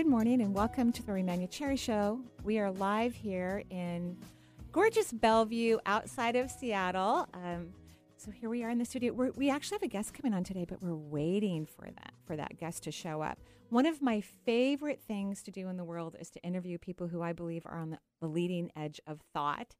[0.00, 2.22] Good morning, and welcome to the Marie Cherry Show.
[2.42, 4.16] We are live here in
[4.72, 7.28] gorgeous Bellevue outside of Seattle.
[7.34, 7.68] Um,
[8.16, 9.12] so here we are in the studio.
[9.12, 12.34] We're, we actually have a guest coming on today, but we're waiting for that for
[12.34, 13.40] that guest to show up.
[13.68, 17.20] One of my favorite things to do in the world is to interview people who
[17.20, 19.76] I believe are on the, the leading edge of thought.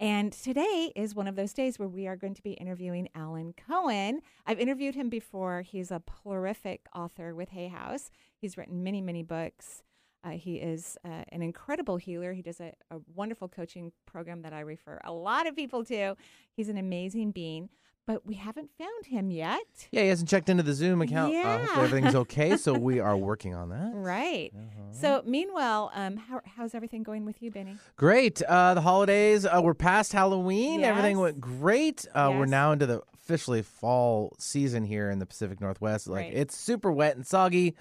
[0.00, 3.52] And today is one of those days where we are going to be interviewing Alan
[3.52, 4.22] Cohen.
[4.46, 5.60] I've interviewed him before.
[5.60, 8.10] He's a prolific author with Hay House.
[8.38, 9.82] He's written many, many books.
[10.24, 12.32] Uh, he is uh, an incredible healer.
[12.32, 16.16] He does a, a, wonderful coaching program that I refer a lot of people to.
[16.56, 17.68] He's an amazing being,
[18.06, 19.60] but we haven't found him yet.
[19.92, 21.32] Yeah, he hasn't checked into the Zoom account.
[21.32, 21.42] Yeah.
[21.42, 22.56] Uh, hopefully everything's okay.
[22.56, 23.92] so we are working on that.
[23.94, 24.50] Right.
[24.54, 24.82] Uh-huh.
[24.92, 27.76] So, meanwhile, um, how, how's everything going with you, Benny?
[27.96, 28.42] Great.
[28.42, 30.82] Uh, the holidays, uh, we're past Halloween.
[30.82, 32.06] Everything went great.
[32.14, 36.08] Uh, We're now into the officially fall season here in the Pacific Northwest.
[36.08, 36.34] Like Right.
[36.34, 37.76] it's super wet and soggy.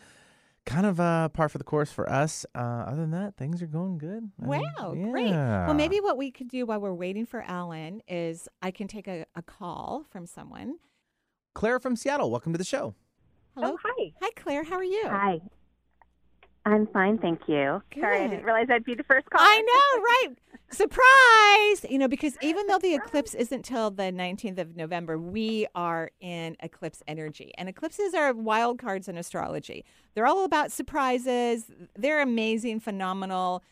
[0.69, 2.45] Kind of uh, par for the course for us.
[2.53, 4.29] Uh, other than that, things are going good.
[4.39, 5.31] I mean, Wow, great.
[5.31, 9.07] Well, maybe what we could do while we're waiting for Alan is I can take
[9.07, 10.75] a, a call from someone.
[11.55, 12.93] Claire from Seattle, welcome to the show.
[13.55, 13.71] Hello.
[13.73, 14.11] Oh, hi.
[14.21, 14.63] Hi, Claire.
[14.63, 15.05] How are you?
[15.07, 15.39] Hi.
[16.69, 17.81] I'm fine, thank you.
[17.99, 19.43] Sorry, I didn't realize I'd be the first caller.
[19.47, 20.37] I know, right?
[20.71, 21.91] Surprise!
[21.91, 26.11] You know, because even though the eclipse isn't till the 19th of November, we are
[26.19, 27.51] in eclipse energy.
[27.57, 29.83] And eclipses are wild cards in astrology.
[30.13, 31.71] They're all about surprises.
[31.97, 33.63] They're amazing, phenomenal,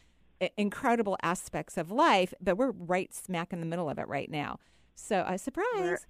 [0.58, 4.58] incredible aspects of life, but we're right smack in the middle of it right now.
[4.96, 6.08] So, uh, a surprise.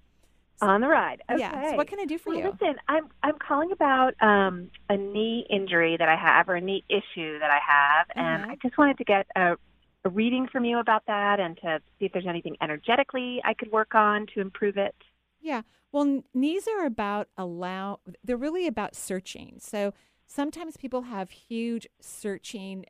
[0.62, 1.22] On the ride.
[1.30, 1.40] Okay.
[1.40, 1.72] Yeah.
[1.72, 2.46] So, what can I do for well, you?
[2.52, 6.84] listen, I'm I'm calling about um, a knee injury that I have or a knee
[6.90, 8.54] issue that I have, and Uh-huh.
[8.54, 9.56] I just wanted to get a,
[10.04, 13.72] a reading from you about that and to see if there's anything energetically I could
[13.72, 14.96] work on to improve it.
[15.40, 15.62] Yeah.
[15.92, 18.00] Well, knees are about allow.
[18.24, 19.58] They're really about searching.
[19.60, 19.94] So
[20.26, 22.86] sometimes people have huge searching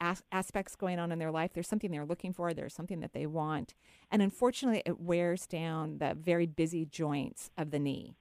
[0.00, 1.52] as- aspects going on in their life.
[1.52, 2.52] There's something they're looking for.
[2.52, 3.74] There's something that they want,
[4.10, 8.16] and unfortunately, it wears down the very busy joints of the knee.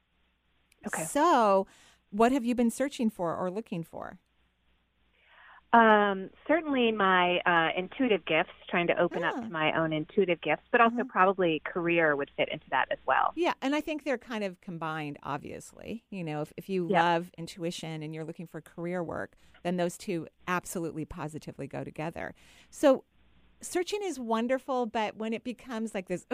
[0.85, 1.03] Okay.
[1.03, 1.67] So,
[2.11, 4.19] what have you been searching for or looking for?
[5.71, 9.29] Um, certainly my uh, intuitive gifts, trying to open Ah.
[9.29, 11.05] up to my own intuitive gifts, but also Uh-huh.
[11.09, 13.33] probably career would fit into that as well.
[13.35, 16.05] Yeah, and I think they're kind of combined, obviously.
[16.09, 17.03] You know, if, if you Yeah.
[17.03, 22.33] love intuition and you're looking for career work, then those two absolutely positively go together.
[22.71, 23.03] So
[23.61, 26.25] searching is wonderful, but when it becomes like this,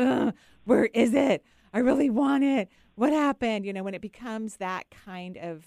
[0.64, 1.44] where is it?
[1.74, 2.70] I really want it.
[2.96, 3.66] What happened?
[3.66, 5.66] You know, when it becomes that kind of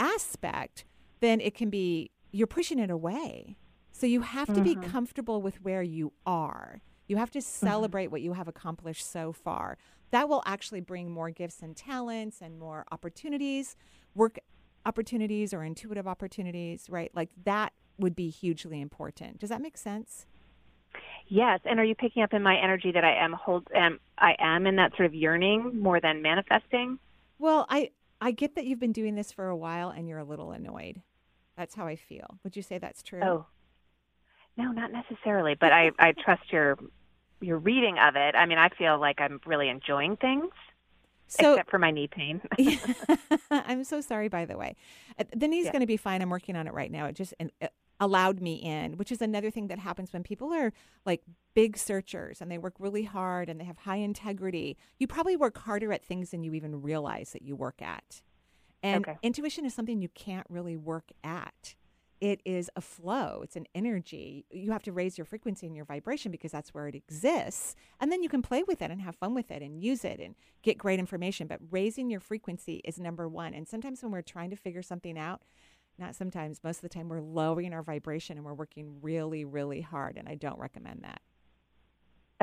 [0.00, 0.84] aspect,
[1.20, 3.56] then it can be, you're pushing it away.
[3.92, 4.82] So you have to be Mhm.
[4.90, 6.82] comfortable with where you are.
[7.08, 9.78] You have to celebrate what you have accomplished so far.
[10.10, 13.74] That will actually bring more gifts and talents and more opportunities,
[14.14, 14.38] work
[14.84, 17.10] opportunities or intuitive opportunities, right?
[17.14, 19.38] Like that would be hugely important.
[19.38, 20.26] Does that make sense?
[21.28, 24.36] Yes, and are you picking up in my energy that I am hold am I
[24.38, 26.98] am in that sort of yearning more than manifesting?
[27.38, 30.24] Well, I I get that you've been doing this for a while and you're a
[30.24, 31.02] little annoyed.
[31.56, 32.38] That's how I feel.
[32.44, 33.22] Would you say that's true?
[33.22, 33.46] Oh.
[34.56, 36.78] No, not necessarily, but I I trust your
[37.40, 38.34] your reading of it.
[38.34, 40.52] I mean, I feel like I'm really enjoying things
[41.28, 42.40] so except for my knee pain.
[43.50, 44.76] I'm so sorry, by the way.
[45.18, 45.72] Uh, The knee's Yeah.
[45.72, 46.22] going to be fine.
[46.22, 47.06] I'm working on it right now.
[47.06, 47.52] It just it
[47.98, 50.72] allowed me in, which is another thing that happens when people are
[51.04, 51.22] like
[51.54, 54.76] big searchers and they work really hard and they have high integrity.
[54.98, 58.22] You probably work harder at things than you even realize that you work at.
[58.82, 59.18] And Okay.
[59.22, 61.74] intuition is something you can't really work at.
[62.20, 64.46] It is a flow, it's an energy.
[64.50, 67.76] You have to raise your frequency and your vibration because that's where it exists.
[68.00, 70.18] And then you can play with it and have fun with it and use it
[70.18, 71.46] and get great information.
[71.46, 73.52] But raising your frequency is number one.
[73.52, 75.42] And sometimes when we're trying to figure something out,
[75.98, 79.82] not sometimes, most of the time, we're lowering our vibration and we're working really, really
[79.82, 80.16] hard.
[80.16, 81.20] And I don't recommend that.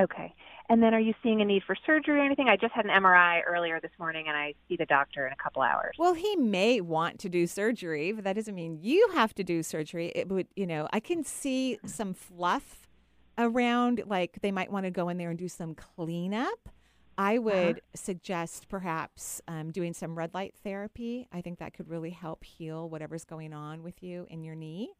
[0.00, 0.34] Okay.
[0.68, 2.48] And then are you seeing a need for surgery or anything?
[2.48, 5.36] I just had an MRI earlier this morning and I see the doctor in a
[5.36, 5.94] couple hours.
[5.98, 9.62] Well, he may want to do surgery, but that doesn't mean you have to do
[9.62, 10.10] surgery.
[10.14, 12.88] It would, you know, I can see some fluff
[13.36, 16.70] around, like they might want to go in there and do some cleanup.
[17.16, 21.28] I would suggest perhaps um, doing some red light therapy.
[21.32, 24.90] I think that could really help heal whatever's going on with you in your knee.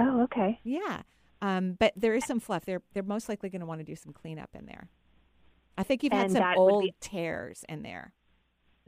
[0.00, 0.60] Oh, okay.
[0.64, 1.02] Yeah.
[1.40, 2.64] Um, but there is some fluff.
[2.64, 4.88] They're they're most likely going to want to do some cleanup in there.
[5.76, 8.12] I think you've had And some old be- tears in there.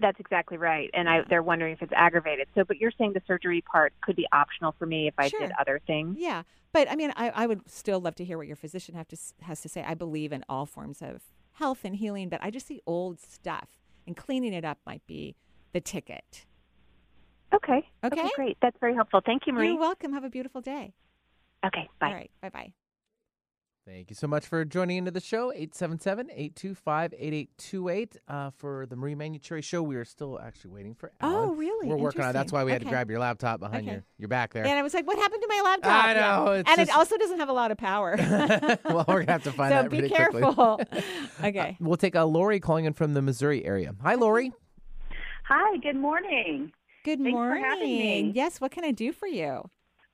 [0.01, 0.91] That's exactly right.
[0.95, 2.49] And I, they're wondering if it's aggravated.
[2.55, 5.41] So, but you're saying the surgery part could be optional for me if I Sure.
[5.41, 6.17] did other things.
[6.19, 6.43] Yeah,
[6.73, 9.17] but I mean, I, I would still love to hear what your physician have to
[9.43, 9.85] has to say.
[9.87, 11.21] I believe in all forms of
[11.53, 13.69] health and healing, but I just see old stuff,
[14.07, 15.37] and cleaning it up might be
[15.73, 16.47] the ticket.
[17.53, 17.87] Okay.
[18.03, 18.31] Okay.
[18.35, 18.57] great.
[18.63, 19.21] That's very helpful.
[19.25, 19.69] Thank you, Marie.
[19.69, 20.13] You're welcome.
[20.15, 20.95] Have a beautiful day.
[21.67, 21.89] Okay.
[22.01, 22.07] Bye.
[22.07, 22.31] All right.
[22.43, 22.73] Bye bye.
[23.87, 25.53] Thank you so much for joining into the show.
[25.57, 29.83] 877-825-8828 uh, for the Marie Manucherry Show.
[29.83, 31.49] We are still actually waiting for Alan.
[31.51, 31.89] Oh, really?
[31.89, 32.33] We're working on it.
[32.35, 33.93] That's why we had to grab your laptop behind Okay.
[33.93, 34.65] your, your back there.
[34.67, 37.17] And I was like, "What happened to my laptop?" I know, it's and it also
[37.17, 38.17] doesn't have a lot of power.
[38.19, 40.43] well, we're going to have to find so that be really quickly.
[40.43, 40.81] careful.
[41.43, 41.77] okay.
[41.81, 43.95] We'll take uh, Lori calling in from the Missouri area.
[44.03, 44.53] Hi, Lori.
[45.49, 46.71] Hi, good morning.
[47.05, 47.65] Good Thanks for morning.
[47.65, 48.33] having me.
[48.35, 48.61] Yes.
[48.61, 49.69] What can I do for you?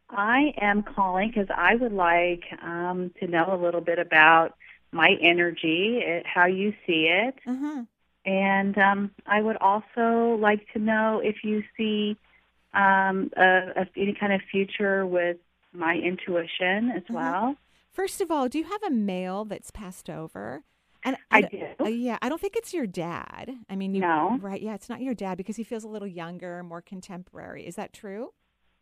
[0.09, 4.55] I am calling because I would like um, to know a little bit about
[4.93, 7.85] my energy, how you see it, huh.
[8.25, 12.17] and um, I would also like to know if you see
[12.73, 15.39] um, a, a, any kind of future with
[15.73, 17.15] my intuition as Mhm.
[17.15, 17.57] well.
[17.93, 20.63] First of all, do you have a male that's passed over?
[21.03, 21.85] And I d- do.
[21.85, 23.57] uh, yeah, I don't think it's your dad.
[23.71, 24.39] I mean, you, No.
[24.41, 24.61] right?
[24.61, 27.67] Yeah, it's not your dad because he feels a little younger, more contemporary.
[27.67, 28.33] Is that true?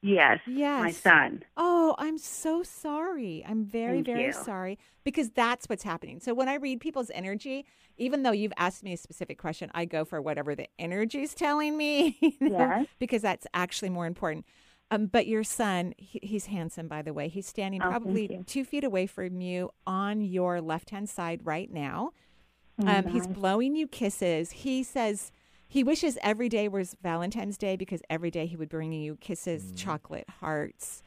[0.05, 0.81] Yes, Yes.
[0.83, 1.43] my son.
[1.57, 3.43] Oh, I'm so sorry.
[3.49, 4.33] I'm very, Thank very you.
[4.33, 6.21] sorry because that's what's happening.
[6.21, 7.65] So when I read people's energy,
[7.97, 11.77] even though you've asked me a specific question, I go for whatever the energy's telling
[11.79, 12.87] me, you know, Yes.
[12.99, 14.45] because that's actually more important.
[14.91, 17.29] Um, but your son, he, he's handsome, by the way.
[17.29, 21.73] He's standing Oh, probably two feet away from you on your left hand side right
[21.73, 22.13] now.
[22.79, 24.51] Oh, Um, He's blowing you kisses.
[24.51, 25.33] He says
[25.75, 29.73] he wishes every day was Valentine's Day because every day he would bring you kisses,
[29.75, 31.03] chocolate, hearts.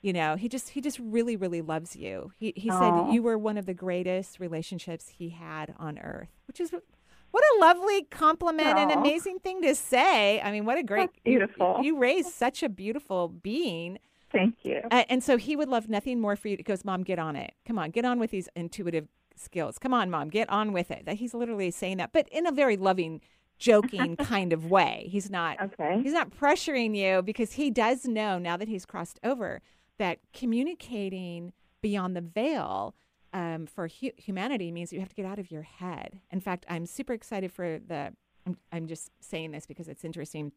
[0.00, 2.32] You know, he just he just really really loves you.
[2.38, 6.60] He he said you were one of the greatest relationships he had on earth, which
[6.60, 10.40] is what a lovely compliment and amazing thing to say.
[10.40, 11.76] I mean, what a great That's beautiful.
[11.82, 13.98] You, you raised such a beautiful being.
[14.32, 14.80] Thank you.
[14.90, 16.56] Uh, and so he would love nothing more for you.
[16.56, 17.52] He goes, Mom, get on it.
[17.66, 19.78] Come on, get on with these intuitive skills.
[19.78, 21.04] Come on, Mom, get on with it.
[21.04, 23.20] That he's literally saying that, but in a very loving,
[23.58, 25.08] joking kind of way.
[25.10, 25.60] He's not.
[25.60, 26.00] Okay.
[26.02, 29.60] He's not pressuring you because he does know now that he's crossed over
[29.98, 32.94] that communicating beyond the veil
[33.32, 36.20] um, for hu- humanity means you have to get out of your head.
[36.30, 38.12] In fact, I'm super excited for the.
[38.46, 40.52] I'm, I'm just saying this because it's interesting.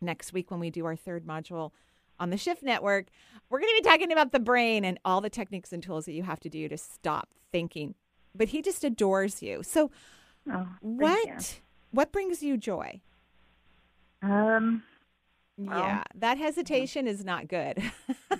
[0.00, 1.72] Next week, when we do our third module
[2.18, 3.06] on the Shift Network,
[3.48, 6.12] we're going to be talking about the brain and all the techniques and tools that
[6.12, 7.94] you have to do to stop thinking.
[8.34, 9.62] But he just adores you.
[9.62, 9.90] So,
[10.50, 11.58] Oh, what
[11.96, 13.00] what brings you joy?
[14.22, 14.82] Um.
[15.56, 17.82] yeah, that hesitation is not good.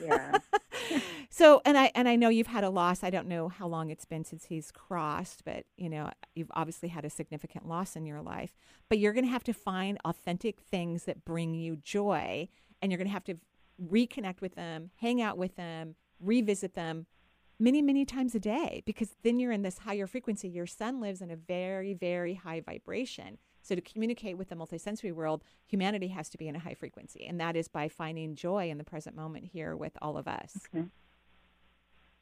[0.01, 0.39] Yeah.
[1.31, 3.03] so, and I and I know you've had a loss.
[3.03, 6.91] I don't know how long it's been since he's crossed, but you know, you've obviously
[6.91, 8.55] had a significant loss in your life.
[8.91, 12.49] But you're going to have to find authentic things that bring you joy,
[12.83, 13.39] and you're going to have to
[13.83, 17.07] reconnect with them, hang out with them, revisit them
[17.59, 20.49] many, many times a day because then you're in this higher frequency.
[20.49, 23.39] Your son lives in a very, very high vibration.
[23.67, 27.27] So to communicate with the multisensory world, humanity has to be in a high frequency,
[27.27, 30.69] and that is by finding joy in the present moment here with all of us.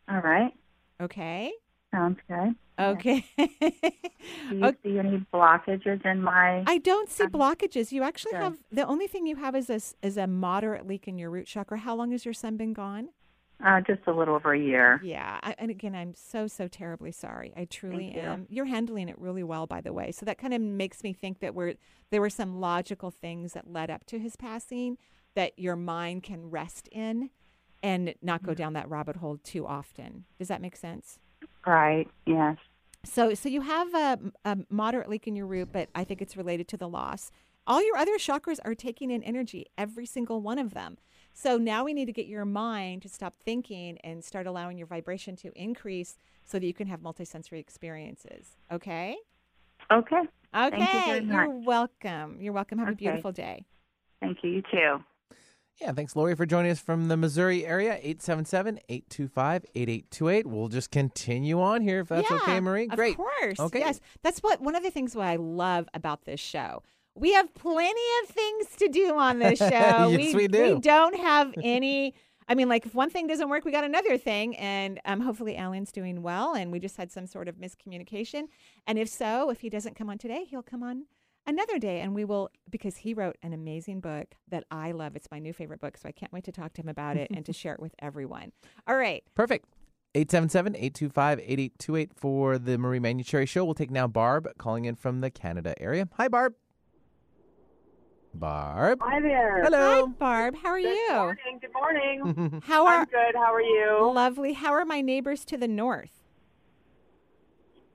[0.09, 0.55] All right.
[1.03, 1.53] Okay.
[1.95, 2.55] Sounds good.
[2.81, 3.27] Okay.
[3.37, 4.77] Do you Okay.
[4.83, 6.65] see any blockages in my?
[6.67, 7.93] I don't see Um, blockages.
[7.93, 8.43] You actually good.
[8.43, 11.47] have the only thing you have is a is a moderate leak in your root
[11.47, 11.77] chakra.
[11.79, 13.11] How long has your son been gone?
[13.65, 15.01] Uh, just a little over a year.
[15.03, 17.53] Yeah, I, and again, I'm so so terribly sorry.
[17.57, 18.47] I truly Thank am.
[18.51, 20.13] You're handling it really well, by the way.
[20.13, 21.75] So that kind of makes me think that we're
[22.11, 24.99] there were some logical things that led up to his passing
[25.35, 27.31] that your mind can rest in,
[27.83, 28.51] and not Mm-hmm.
[28.51, 30.25] go down that rabbit hole too often.
[30.39, 31.19] Does that make sense?
[31.67, 32.09] Right.
[32.27, 32.59] Yes.
[33.05, 36.37] So, so you have a, a moderate leak in your root, but I think it's
[36.37, 37.31] related to the loss.
[37.67, 40.97] All your other chakras are taking in energy, every single one of them.
[41.37, 44.87] So now we need to get your mind to stop thinking and start allowing your
[44.87, 48.57] vibration to increase so that you can have multisensory experiences.
[48.71, 49.17] Okay?
[49.93, 50.21] Okay.
[50.57, 51.21] Okay.
[51.21, 52.39] you very are welcome.
[52.41, 52.79] You're welcome.
[52.79, 53.65] Have a beautiful day.
[54.21, 54.51] Thank you.
[54.51, 55.03] You too.
[55.81, 57.99] Yeah, thanks, Lori, for joining us from the Missouri area.
[58.05, 60.47] 877-825-8828.
[60.47, 62.87] We'll just continue on here if that's yeah, okay, Marie.
[62.87, 63.19] Great.
[63.19, 63.59] Of course.
[63.59, 63.81] Okay.
[63.81, 63.99] Yes.
[64.23, 66.85] That's what one of the things what I love about this show.
[67.15, 69.69] We have plenty of things to do on this show.
[69.69, 70.75] Yes, we do.
[70.75, 72.15] We don't have any.
[72.47, 75.57] I mean, like if one thing doesn't work, we got another thing, and um, hopefully
[75.57, 76.55] Alan's doing well.
[76.55, 78.49] And we just had some sort of miscommunication.
[78.87, 81.07] And if so, if he doesn't come on today, he'll come on
[81.47, 85.17] another day and we will because he wrote an amazing book that I love.
[85.17, 87.31] It's my new favorite book, so I can't wait to talk to him about it
[87.31, 88.53] and to share it with everyone.
[88.87, 89.23] All right.
[89.35, 89.67] Perfect.
[90.15, 93.65] 877-825-8828 for the Marie Manucherry Show.
[93.65, 96.09] We'll take now Barb calling in from the Canada area.
[96.17, 96.55] Hi, Barb.
[98.35, 98.99] Barb.
[99.03, 99.63] Hi there.
[99.63, 99.79] Hello.
[99.79, 100.07] Hi, Hello.
[100.09, 100.57] Barb.
[100.57, 101.13] How are Good you?
[101.15, 101.61] morning.
[101.61, 102.63] Good morning.
[102.67, 103.35] How are I'm good.
[103.35, 104.11] How are you?
[104.13, 104.53] lovely?
[104.55, 106.11] How are my neighbors to the north?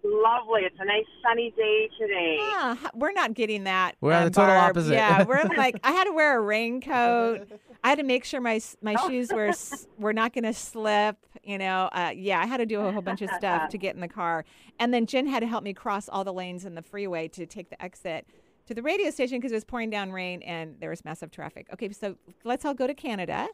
[0.03, 0.61] Lovely.
[0.61, 2.37] It's a nice sunny day today.
[2.39, 3.95] Ah, we're not getting that.
[3.99, 4.69] We're on um, the total Barb.
[4.71, 4.93] opposite.
[4.93, 7.47] Yeah, we're like I had to wear a raincoat.
[7.83, 9.09] I had to make sure my my Oh.
[9.09, 9.51] shoes were
[9.97, 11.17] were not going to slip.
[11.43, 13.93] You know, uh, yeah, I had to do a whole bunch of stuff to get
[13.95, 14.45] in the car,
[14.79, 17.45] and then Jen had to help me cross all the lanes in the freeway to
[17.45, 18.25] take the exit
[18.69, 21.65] to the radio station because it was pouring down rain and there was massive traffic.
[21.73, 23.47] Okay, so let's all go to Canada.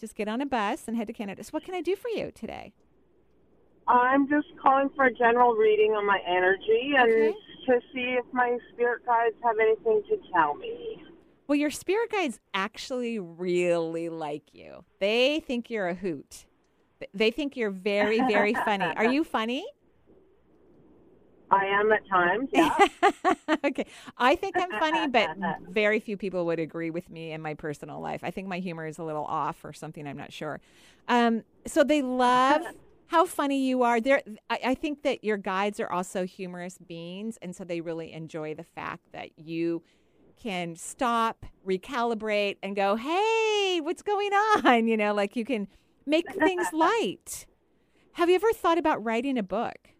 [0.00, 1.42] Just get on a bus and head to Canada.
[1.42, 2.72] So, what can I do for you today?
[3.88, 7.32] I'm just calling for a general reading on my energy and Okay.
[7.66, 11.02] to see if my spirit guides have anything to tell me.
[11.48, 14.84] Well, your spirit guides actually really like you.
[15.00, 16.46] They think you're a hoot.
[17.12, 18.84] They think you're very, very funny.
[18.96, 19.64] Are you funny?
[21.52, 22.74] I am at times, yeah.
[23.64, 23.86] okay.
[24.16, 25.30] I think I'm funny, but
[25.68, 28.20] very few people would agree with me in my personal life.
[28.24, 30.06] I think my humor is a little off or something.
[30.06, 30.60] I'm not sure.
[31.08, 32.62] Um, so they love
[33.06, 34.00] how funny you are.
[34.00, 38.12] They're, I, I think that your guides are also humorous beings, and so they really
[38.12, 39.82] enjoy the fact that you
[40.42, 45.68] can stop, recalibrate, and go, "Hey, what's going on?" You know, like you can
[46.06, 47.46] make things light.
[48.12, 49.91] Have you ever thought about writing a book?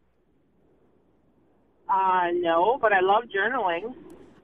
[1.92, 3.94] Uh, no, but I love journaling.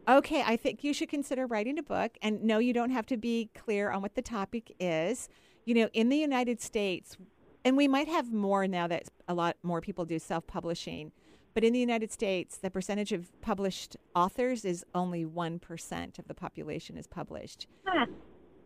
[0.07, 2.19] Okay, I think you should consider writing a book.
[2.21, 5.29] And no, you don't have to be clear on what the topic is.
[5.65, 7.17] You know, in the United States,
[7.65, 11.13] and we might have more now that a lot more people do self publishing,
[11.55, 16.35] but in the United States, the percentage of published authors is only 1% of the
[16.35, 17.67] population is published.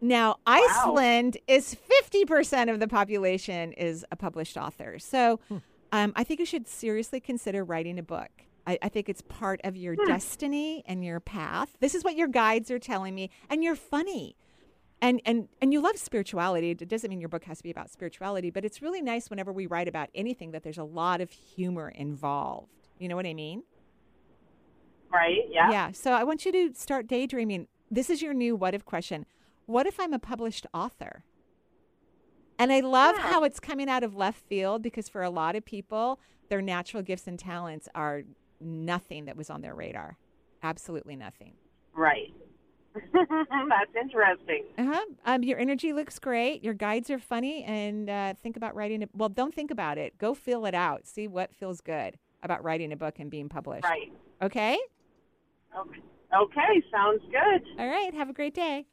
[0.00, 1.76] Now, Iceland is
[2.12, 4.98] 50% of the population is a published author.
[4.98, 5.38] So
[5.92, 8.30] um, I think you should seriously consider writing a book.
[8.66, 10.06] I, I think it's part of your hmm.
[10.06, 11.76] destiny and your path.
[11.80, 13.30] This is what your guides are telling me.
[13.50, 14.36] And you're funny.
[15.00, 16.70] And, and, and you love spirituality.
[16.70, 19.52] It doesn't mean your book has to be about spirituality, but it's really nice whenever
[19.52, 22.88] we write about anything that there's a lot of humor involved.
[22.98, 23.64] You know what I mean?
[25.12, 25.40] Right?
[25.50, 25.70] Yeah.
[25.70, 25.92] Yeah.
[25.92, 27.66] So I want you to start daydreaming.
[27.90, 29.26] This is your new what if question.
[29.66, 31.24] What if I'm a published author?
[32.58, 33.22] And I love Yeah.
[33.22, 37.02] how it's coming out of left field because for a lot of people, their natural
[37.02, 38.22] gifts and talents are
[38.62, 40.16] nothing that was on their radar.
[40.62, 41.54] Absolutely nothing.
[41.94, 42.32] Right.
[42.94, 44.64] That's interesting.
[44.78, 45.04] Uh-huh.
[45.24, 46.62] Um, your energy looks great.
[46.62, 47.64] Your guides are funny.
[47.64, 49.10] And uh, think about writing it.
[49.14, 50.18] Well, don't think about it.
[50.18, 51.06] Go feel it out.
[51.06, 53.84] See what feels good about writing a book and being published.
[53.84, 54.12] Right.
[54.42, 54.78] Okay?
[55.78, 56.00] Okay.
[56.34, 57.62] Okay, sounds good.
[57.78, 58.12] All right.
[58.14, 58.86] Have a great day.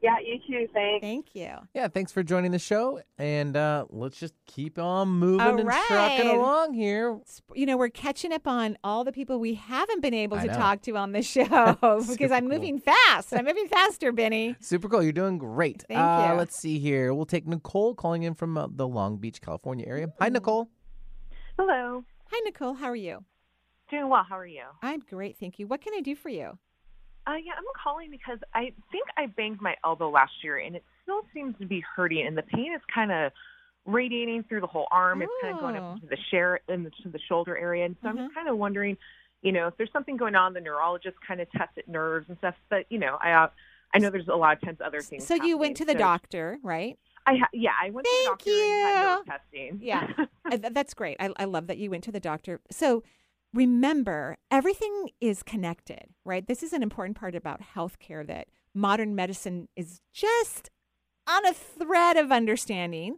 [0.00, 0.68] Yeah, you too.
[0.72, 1.02] Thanks.
[1.04, 1.50] Thank you.
[1.74, 3.00] Yeah, thanks for joining the show.
[3.18, 5.84] And uh, let's just keep on moving All and right.
[5.88, 7.18] trucking along here.
[7.54, 10.52] you know, we're catching up on all the people we haven't been able I to
[10.52, 10.58] know.
[10.58, 11.42] talk to on the show
[12.08, 12.58] because I'm cool.
[12.58, 13.32] moving fast.
[13.34, 14.54] I'm moving faster, Benny.
[14.60, 15.02] Super cool.
[15.02, 15.84] You're doing great.
[15.88, 16.38] Thank uh, you.
[16.38, 17.12] Let's see here.
[17.12, 20.12] We'll take Nicole calling in from uh, the Long Beach, California area.
[20.20, 20.68] Hi, Nicole.
[21.58, 22.04] Hello.
[22.30, 22.74] Hi, Nicole.
[22.74, 23.24] How are you?
[23.90, 24.22] Doing well.
[24.22, 24.62] How are you?
[24.82, 25.66] I'm great, thank you.
[25.66, 26.58] What can I do for you?
[27.28, 30.84] Uh, yeah, I'm calling because I think I banged my elbow last year, and it
[31.02, 33.32] still seems to be hurting, and the pain is kind of
[33.84, 35.20] radiating through the whole arm.
[35.20, 35.80] It's kind of going Oh.
[35.90, 38.24] up into the share into the shoulder area, and so I'm Mhm.
[38.26, 38.96] just kind of wondering,
[39.42, 40.54] you know, if there's something going on.
[40.54, 43.50] The neurologist kind of tested nerves and stuff, but you know, I uh,
[43.94, 45.26] I know there's a lot of times other things.
[45.26, 46.98] So you went to the so- doctor, right?
[47.26, 49.06] I ha- yeah, I went Thank to the doctor and had you.
[49.16, 49.78] nerve testing.
[49.82, 50.26] Yeah.
[50.50, 51.14] Uh, That's great.
[51.20, 52.58] I, I love that you went to the doctor.
[52.70, 53.02] So
[53.54, 56.46] remember, everything is connected, right?
[56.46, 60.70] This is an important part about healthcare that modern medicine is just
[61.26, 63.16] on a thread of understanding.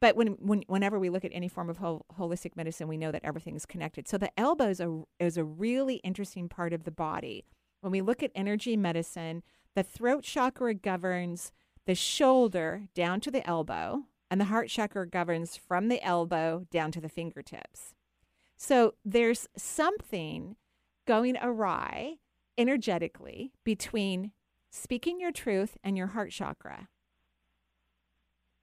[0.00, 3.12] But when, when whenever we look at any form of hol- holistic medicine, we know
[3.12, 4.08] that everything is connected.
[4.08, 7.44] So the elbow is a, is a really interesting part of the body.
[7.80, 9.42] When we look at energy medicine,
[9.76, 11.52] the throat chakra governs
[11.86, 16.92] the shoulder down to the elbow, and the heart chakra governs from the elbow down
[16.92, 17.94] to the fingertips.
[18.62, 20.54] So there's something
[21.04, 22.18] going awry
[22.56, 24.30] energetically between
[24.70, 26.88] speaking your truth and your heart chakra.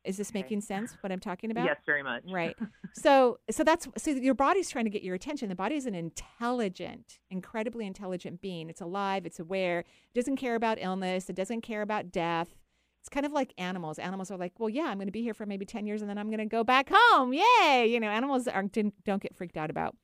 [0.06, 0.40] Is this Okay.
[0.42, 1.66] making sense what I'm talking about?
[1.66, 2.24] Yes, very much.
[2.26, 2.58] Right.
[2.92, 5.48] So so that's so your body's trying to get your attention.
[5.48, 8.70] The body is an intelligent, incredibly intelligent being.
[8.70, 9.80] It's alive, it's aware.
[9.82, 12.59] It doesn't care about illness, it doesn't care about death.
[13.02, 14.00] It's kind of like animals.
[14.00, 16.10] Animals are like, "Well, yeah, I'm going to be here for maybe 10 years and
[16.10, 17.34] then I'm going to go back home.
[17.34, 19.96] Yay!" You know, animals are, didn't, don't get freaked out about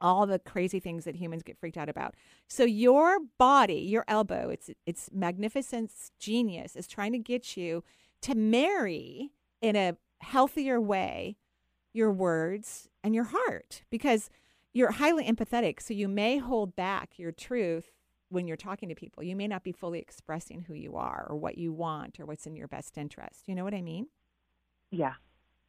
[0.00, 2.14] all the crazy things that humans get freaked out about.
[2.46, 7.82] So your body, your elbow, it's it's magnificence genius is trying to get you
[8.22, 9.30] to marry
[9.60, 11.36] in a healthier way
[11.92, 14.30] your words and your heart because
[14.72, 17.90] you're highly empathetic so you may hold back your truth
[18.30, 19.22] when you're talking to people.
[19.22, 22.46] You may not be fully expressing who you are or what you want or what's
[22.46, 23.48] in your best interest.
[23.48, 24.08] You know what I mean?
[24.90, 25.14] Yeah.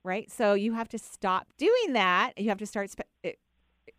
[0.04, 0.32] Right?
[0.32, 2.34] So you have to stop doing that.
[2.38, 3.01] You have to start spe-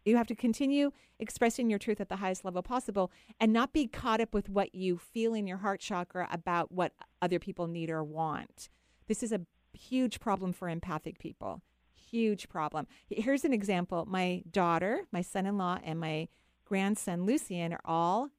[0.05, 3.87] you have to continue expressing your truth at the highest level possible and not be
[3.87, 7.91] caught up with what you feel in your heart chakra about what other people need
[7.91, 8.69] or want.
[9.09, 11.63] This is a huge problem for empathic people.
[11.95, 12.87] Huge problem.
[13.09, 14.07] Here's an example.
[14.07, 16.29] My daughter, my son-in-law and my
[16.65, 18.31] grandson Lucian are all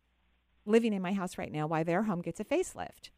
[0.66, 3.10] living in my house right now why their home gets a facelift.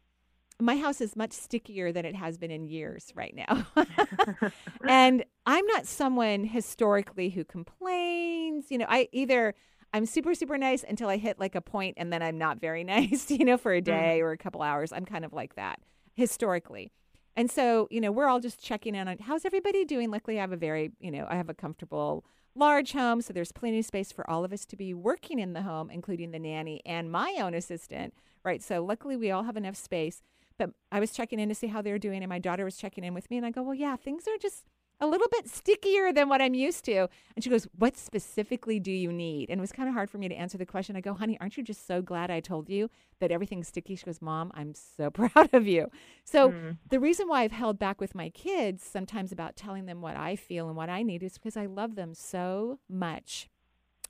[0.60, 3.66] My house is much stickier than it has been in years right now.
[4.88, 8.70] and I'm not someone historically who complains.
[8.70, 9.54] You know, I either
[9.92, 12.84] I'm super, super nice until I hit like a point and then I'm not very
[12.84, 13.84] nice, you know, for a mm.
[13.84, 14.92] day or a couple hours.
[14.92, 15.80] I'm kind of like that
[16.14, 16.92] historically.
[17.36, 20.10] And so, you know, we're all just checking in on how's everybody doing.
[20.10, 22.24] Luckily, I have a very, you know, I have a comfortable
[22.54, 25.52] large home, so there's plenty of space for all of us to be working in
[25.52, 28.62] the home, including the nanny and my own assistant, right?
[28.62, 30.22] So luckily we all have enough space.
[30.56, 33.02] But I was checking in to see how they're doing, and my daughter was checking
[33.02, 34.64] in with me, and I go, well, yeah, things are just
[35.00, 37.08] a little bit stickier than what I'm used to.
[37.34, 39.50] And she goes, What specifically do you need?
[39.50, 40.96] And it was kind of hard for me to answer the question.
[40.96, 43.96] I go, Honey, aren't you just so glad I told you that everything's sticky?
[43.96, 45.90] She goes, Mom, I'm so proud of you.
[46.24, 46.78] So mm.
[46.88, 50.36] the reason why I've held back with my kids sometimes about telling them what I
[50.36, 53.48] feel and what I need is because I love them so much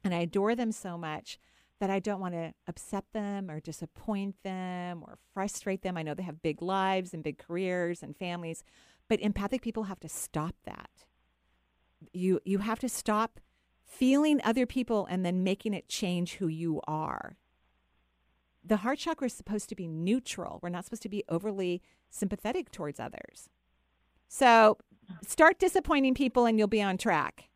[0.03, 1.39] and I adore them so much
[1.81, 5.97] that I don't want to upset them or disappoint them or frustrate them.
[5.97, 8.63] I know they have big lives and big careers and families.
[9.09, 10.91] But empathic people have to stop that.
[12.13, 13.41] You you have to stop
[13.85, 17.37] feeling other people and then making it change who you are.
[18.65, 20.59] The heart chakra is supposed to be neutral.
[20.63, 23.51] We're not supposed to be overly sympathetic towards others.
[24.27, 24.79] So
[25.27, 27.51] start disappointing people and you'll be on track.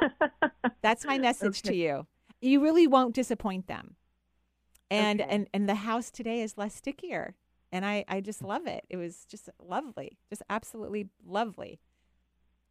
[0.82, 1.70] That's my message okay.
[1.70, 2.06] to you.
[2.40, 3.96] You really won't disappoint them.
[4.90, 5.30] And okay.
[5.30, 7.34] and and the house today is less stickier
[7.72, 8.84] and I, I just love it.
[8.88, 11.80] It was just lovely, just absolutely lovely.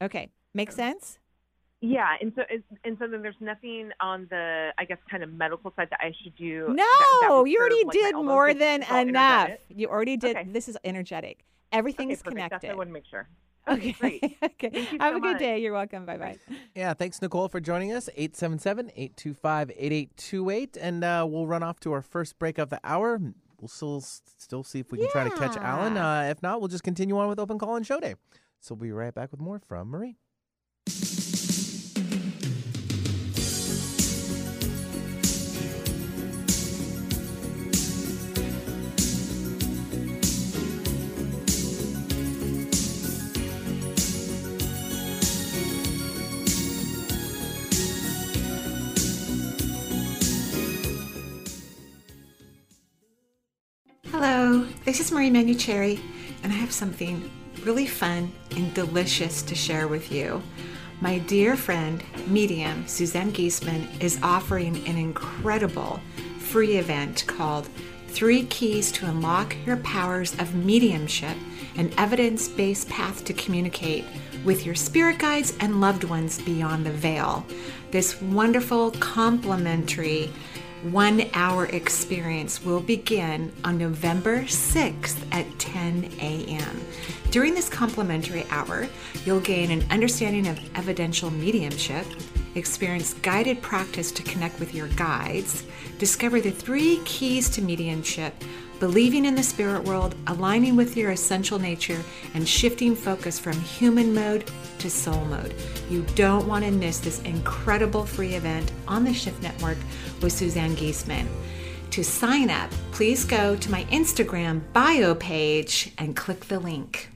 [0.02, 1.20] Okay, make sense?
[1.82, 2.42] Yeah, and so
[2.84, 6.12] and so then there's nothing on the I guess kind of medical side that I
[6.24, 6.66] should do.
[6.70, 9.52] No, that, that you already like did more than enough.
[9.70, 10.38] You already did.
[10.38, 10.50] Okay.
[10.50, 11.46] This is energetic.
[11.72, 12.60] Everything's okay, connected.
[12.62, 13.28] That's I want to make sure.
[13.68, 14.24] Okay, great.
[14.44, 14.88] okay.
[14.98, 15.40] Have so a good much.
[15.40, 15.60] day.
[15.60, 16.06] You're welcome.
[16.06, 16.38] Bye bye.
[16.74, 18.08] Yeah, thanks, Nicole, for joining us.
[18.16, 20.78] 877 825 8828.
[20.80, 23.20] And uh, we'll run off to our first break of the hour
[23.60, 25.98] we'll still still see if we can try to catch Alan.
[25.98, 28.16] Uh, if not, we'll just continue on with Open Call and Show Day.
[28.60, 30.18] So we'll be right back with more from Marie.
[54.20, 56.00] Hello, this is Marie Manucherry,
[56.42, 57.30] and I have something
[57.62, 60.42] really fun and delicious to share with you.
[61.02, 66.00] My dear friend, medium Suzanne Giesemann, is offering an incredible
[66.40, 67.70] free event called
[68.08, 71.38] Three Keys to Unlock Your Powers of Mediumship
[71.76, 74.04] An Evidence Based Path to Communicate
[74.44, 77.46] with Your Spirit Guides and Loved Ones Beyond the Veil.
[77.92, 80.32] This wonderful, complimentary
[80.92, 86.82] one hour experience will begin on November 6th at 10 a.m.
[87.32, 88.88] During this complimentary hour,
[89.26, 92.06] you'll gain an understanding of evidential mediumship,
[92.56, 95.66] experience guided practice to connect with your guides,
[96.00, 98.34] discover the three keys to mediumship
[98.80, 102.02] believing in the spirit world, aligning with your essential nature,
[102.34, 105.54] and shifting focus from human mode to soul mode.
[105.90, 109.78] You don't want to miss this incredible free event on the Shift Network
[110.22, 111.28] with Suzanne Giesemann.
[111.92, 117.10] To sign up, please go to my Instagram bio page and click the link.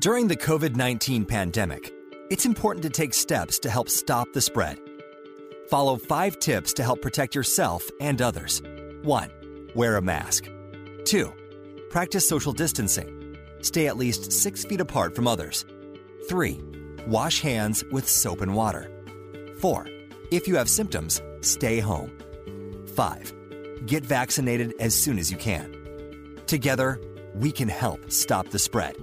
[0.00, 1.92] During the COVID 19 pandemic,
[2.30, 4.80] it's important to take steps to help stop the spread.
[5.68, 8.62] Follow five tips to help protect yourself and others.
[9.02, 9.30] 1.
[9.74, 10.48] Wear a mask.
[11.04, 11.30] 2.
[11.90, 13.36] Practice social distancing.
[13.60, 15.66] Stay at least six feet apart from others.
[16.30, 16.58] 3.
[17.06, 18.90] Wash hands with soap and water.
[19.58, 19.86] 4.
[20.30, 22.16] If you have symptoms, stay home.
[22.94, 23.34] 5.
[23.84, 25.76] Get vaccinated as soon as you can.
[26.46, 26.98] Together,
[27.34, 28.96] we can help stop the spread.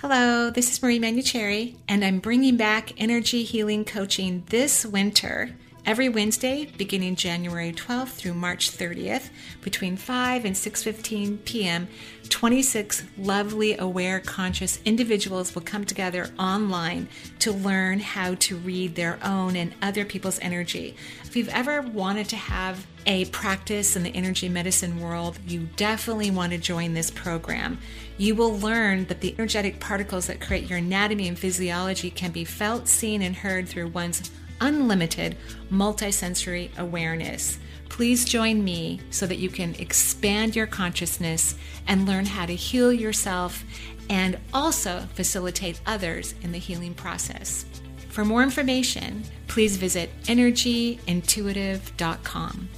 [0.00, 5.56] Hello, this is Marie Manucherry, and I'm bringing back energy healing coaching this winter.
[5.84, 9.30] Every Wednesday, beginning January 12th through March 30th,
[9.60, 11.88] between 5 and 6:15 p.m.,
[12.28, 17.08] 26 lovely, aware, conscious individuals will come together online
[17.40, 20.94] to learn how to read their own and other people's energy.
[21.24, 26.30] If you've ever wanted to have a practice in the energy medicine world, you definitely
[26.30, 27.78] want to join this program.
[28.18, 32.44] You will learn that the energetic particles that create your anatomy and physiology can be
[32.44, 35.36] felt, seen, and heard through one's unlimited
[35.70, 37.60] multisensory awareness.
[37.88, 41.54] Please join me so that you can expand your consciousness
[41.86, 43.64] and learn how to heal yourself
[44.10, 47.66] and also facilitate others in the healing process.
[48.08, 52.68] For more information, please visit energyintuitive.com.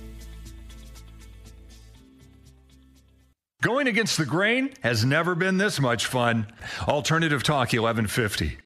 [3.61, 6.47] Going against the grain has never been this much fun.
[6.89, 8.57] Alternative Talk 1150.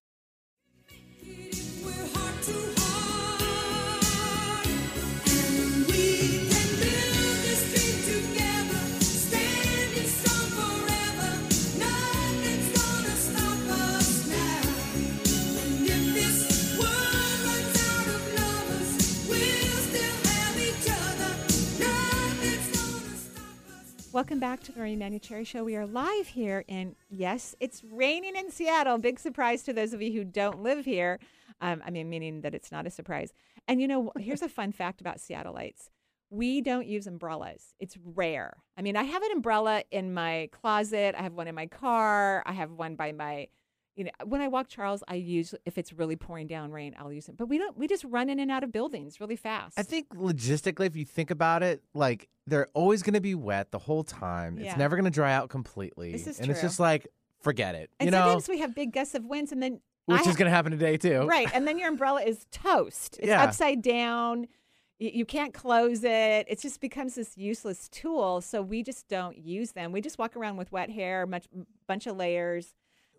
[24.15, 25.65] Welcome back to the Marie Manucherry Show.
[25.65, 28.97] We are live here in, yes, it's raining in Seattle.
[28.99, 31.19] Big surprise to those of you who don't live here.
[31.61, 33.33] Um, I mean, meaning that it's not a surprise.
[33.67, 35.91] And you know, here's a fun fact about Seattleites
[36.31, 37.75] we don't use umbrellas.
[37.81, 38.55] It's rare.
[38.77, 42.45] I mean, I have an umbrella in my closet, I have one in my car,
[42.47, 43.49] I have one by my
[43.97, 47.13] you know, when I walk Charles, I use if it's really pouring down rain, I'll
[47.13, 47.37] use it.
[47.37, 47.77] But we don't.
[47.79, 49.79] We just run in and out of buildings really fast.
[49.79, 53.71] I think logistically, if you think about it, like they're always going to be wet
[53.71, 54.59] the whole time.
[54.59, 54.71] Yeah.
[54.71, 56.13] It's never going to dry out completely.
[56.13, 57.07] This is and it's just like
[57.41, 57.91] forget it.
[58.01, 60.37] and you know, sometimes we have big gusts of winds, and then which I is
[60.37, 61.27] going to happen today too.
[61.27, 63.17] right, and then your umbrella is toast.
[63.19, 63.43] It's Yeah.
[63.43, 64.49] upside down.
[64.99, 66.47] You can't close it.
[66.49, 68.41] It just becomes this useless tool.
[68.41, 69.91] So we just don't use them.
[69.91, 71.47] We just walk around with wet hair, much
[71.89, 72.75] bunch of layers,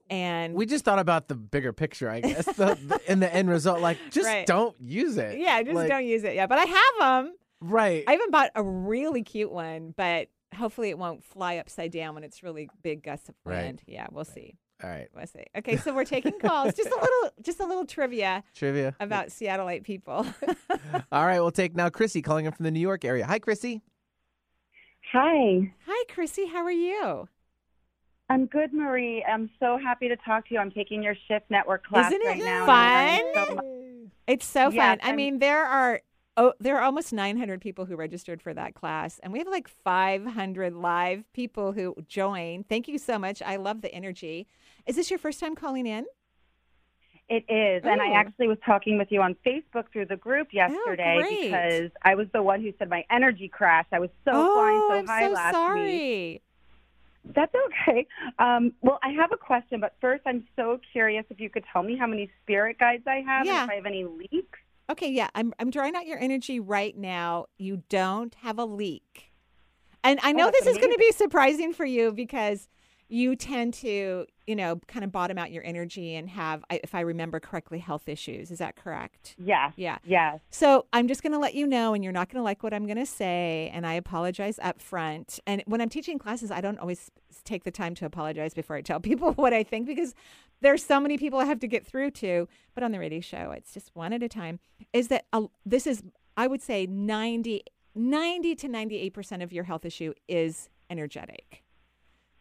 [0.10, 2.46] and We just thought about the bigger picture, I guess.
[2.46, 2.54] the,
[2.88, 4.46] the, in the end result, like just Right.
[4.46, 5.40] don't use it.
[5.40, 6.36] yeah, just Like, don't use it.
[6.36, 6.94] Yeah, but I have
[7.26, 7.36] them.
[7.62, 8.04] Right.
[8.08, 12.24] I even bought a really cute one, but hopefully it won't fly upside down when
[12.24, 13.56] it's really big gusts of wind.
[13.58, 13.66] Right.
[13.66, 13.82] wind.
[13.88, 14.56] Yeah, we'll see.
[14.84, 15.08] All right.
[15.16, 15.46] We'll see.
[15.58, 16.74] Okay, so we're taking calls.
[16.74, 20.26] just a little, just a little trivia Trivia about Seattleite people.
[21.12, 23.26] All right, we'll take now Chrissy calling in from the New York area.
[23.26, 23.82] Hi, Chrissy.
[25.14, 25.72] Hi.
[25.88, 26.48] Hi, Chrissy.
[26.48, 27.28] How are you?
[28.30, 29.24] I'm good, Marie.
[29.24, 30.60] I'm so happy to talk to you.
[30.60, 32.66] I'm taking your Shift Network class Isn't it right now.
[32.66, 33.48] fun?
[33.48, 33.66] So much.
[34.28, 35.00] It's so Yes, fun.
[35.04, 36.02] I I'm- mean, there are
[36.38, 39.68] oh, there are almost 900 people who registered for that class, and we have like
[39.68, 42.64] 500 live people who join.
[42.64, 43.42] Thank you so much.
[43.42, 44.48] I love the energy.
[44.86, 46.06] Is this your first time calling in?
[47.28, 47.84] It is.
[47.84, 48.16] And I oh.
[48.16, 52.16] actually was talking with you on Facebook through the group oh, yesterday Oh, because I
[52.16, 53.94] was the one who said my energy crashed.
[53.94, 56.44] I was so oh, flying so I'm high so last week.
[57.34, 58.06] That's okay.
[58.40, 61.84] Um, well, I have a question, but first, I'm so curious if you could tell
[61.84, 63.64] me how many spirit guides I have Yeah.
[63.64, 64.60] if I have any leaks.
[64.90, 67.46] Okay, yeah, I'm I'm drawing out your energy right now.
[67.58, 69.32] You don't have a leak.
[70.04, 72.68] And I know Oh, this is going to be surprising for you because
[73.08, 76.96] you tend to, you know, kind of bottom out your energy and have I- if
[76.96, 78.50] I remember correctly health issues.
[78.50, 79.36] Is that correct?
[79.38, 79.72] Yeah.
[79.76, 80.00] Yeah.
[80.04, 80.40] Yeah.
[80.50, 82.74] So I'm just going to let you know, and you're not going to like what
[82.74, 85.40] I'm going to say, and I apologize up front.
[85.46, 87.12] And when I'm teaching classes, I don't always
[87.44, 90.16] take the time to apologize before I tell people what I think because
[90.62, 92.48] there's so many people I have to get through to.
[92.74, 94.60] But on the radio show, it's just one at a time.
[94.94, 96.02] Is that uh, this is,
[96.38, 97.62] I would say, 90,
[97.94, 101.62] 90 to 98 percent of your health issue is energetic.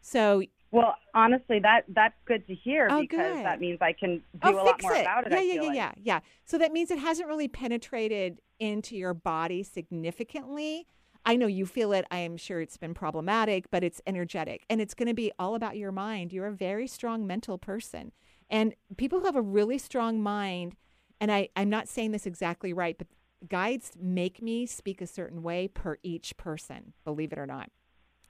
[0.01, 0.43] So
[0.75, 3.45] Well, honestly, that that's good to hear Oh, because good.
[3.45, 5.03] that means I can do oh, a lot more it.
[5.03, 5.31] about it.
[5.31, 5.75] Yeah, I yeah, yeah, like.
[5.77, 6.19] yeah, yeah.
[6.43, 10.85] So that means it hasn't really penetrated into your body significantly.
[11.25, 12.03] I know you feel it.
[12.11, 15.55] I am sure it's been problematic, but it's energetic and it's going to be all
[15.55, 16.33] about your mind.
[16.33, 18.11] You're a very strong mental person.
[18.49, 20.75] And people who have a really strong mind,
[21.21, 23.07] and I, I'm not saying this exactly right, but
[23.47, 27.69] guides make me speak a certain way per each person, believe it or not.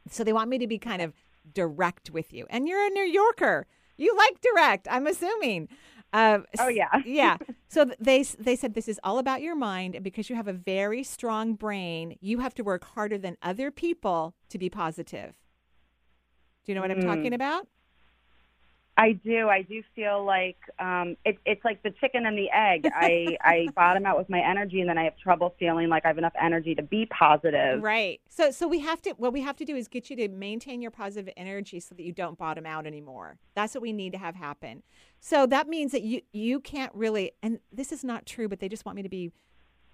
[0.10, 1.14] So they want me to be kind of
[1.54, 2.46] direct with you.
[2.50, 3.68] And you're a New Yorker.
[3.98, 5.70] You like direct, I'm assuming.
[6.14, 6.90] Um, Oh, yeah.
[7.06, 7.38] yeah.
[7.68, 10.54] So they they said this is all about your mind, and because you have a
[10.54, 15.34] very strong brain, you have to work harder than other people to be positive.
[16.66, 17.36] Do you know what I'm talking Mm.
[17.36, 17.68] about?
[18.98, 19.50] I do.
[19.50, 22.90] I do feel like um, it, it's like the chicken and the egg.
[22.96, 26.10] I, I bottom out with my energy, and then I have trouble feeling like I
[26.10, 27.84] have enough energy to be positive.
[27.84, 28.22] Right.
[28.30, 30.82] So so we have to what we have to do is get you to maintain
[30.82, 33.38] your positive energy so that you don't bottom out anymore.
[33.54, 34.84] That's what we need to have happen.
[35.20, 38.70] So that means that you you can't really and this is not true, but they
[38.70, 39.32] just want me to be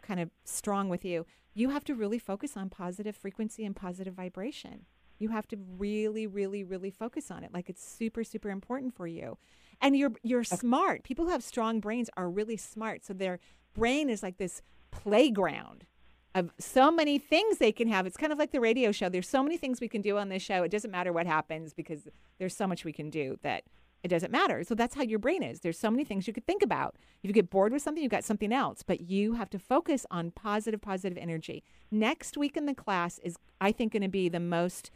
[0.01, 1.25] kind of strong with you.
[1.53, 4.85] You have to really focus on positive frequency and positive vibration.
[5.21, 7.53] You have to really, really, really focus on it.
[7.53, 9.37] Like it's super, super important for you.
[9.79, 11.03] And you're you're smart.
[11.03, 13.05] People who have strong brains are really smart.
[13.05, 13.39] So their
[13.73, 15.85] brain is like this playground
[16.33, 18.05] of so many things they can have.
[18.05, 19.09] It's kind of like the radio show.
[19.09, 20.63] There's so many things we can do on this show.
[20.63, 22.07] It doesn't matter what happens because
[22.39, 23.63] there's so much we can do that
[24.03, 24.63] it doesn't matter.
[24.63, 25.59] So that's how your brain is.
[25.59, 26.95] There's so many things you could think about.
[27.21, 30.05] If you get bored with something, you've got something else, but you have to focus
[30.09, 31.63] on positive, positive energy.
[31.91, 34.89] Next week in the class is, I think, going to be the most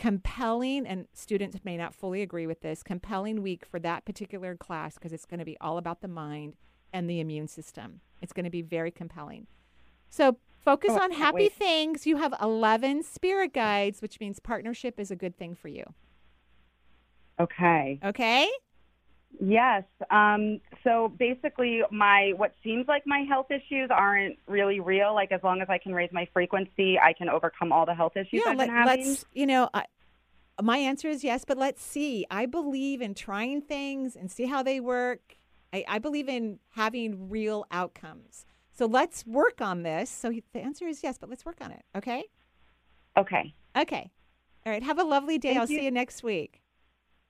[0.00, 4.94] compelling, and students may not fully agree with this, compelling week for that particular class
[4.94, 6.54] because it's going to be all about the mind
[6.92, 8.00] and the immune system.
[8.22, 9.46] It's going to be very compelling.
[10.08, 11.52] So focus Oh, on happy wait.
[11.52, 12.06] things.
[12.06, 15.84] You have 11 spirit guides, which means partnership is a good thing for you.
[17.38, 18.00] Okay.
[18.02, 18.50] Okay?
[19.40, 19.84] Yes.
[20.10, 25.14] Um, so basically, my what seems like my health issues aren't really real.
[25.14, 28.16] Like as long as I can raise my frequency, I can overcome all the health
[28.16, 29.06] issues yeah, I've let, been having.
[29.06, 29.84] let's, you know, I,
[30.60, 32.26] my answer is yes, but let's see.
[32.30, 35.36] I believe in trying things and see how they work.
[35.72, 38.44] I, I believe in having real outcomes.
[38.72, 40.10] So let's work on this.
[40.10, 41.82] So the answer is yes, but let's work on it.
[41.96, 42.24] Okay?
[43.16, 43.54] Okay.
[43.76, 44.10] Okay.
[44.66, 44.82] All right.
[44.82, 45.50] Have a lovely day.
[45.50, 45.78] Thank I'll you.
[45.78, 46.59] see you next week.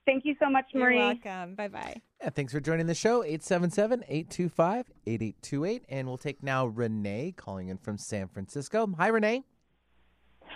[0.05, 0.97] Thank you so much, Marie.
[0.97, 1.55] You're welcome.
[1.55, 2.01] Bye bye.
[2.21, 3.23] Yeah, thanks for joining the show.
[3.23, 5.85] 877 825 8828.
[5.89, 8.91] And we'll take now Renee calling in from San Francisco.
[8.97, 9.43] Hi, Renee.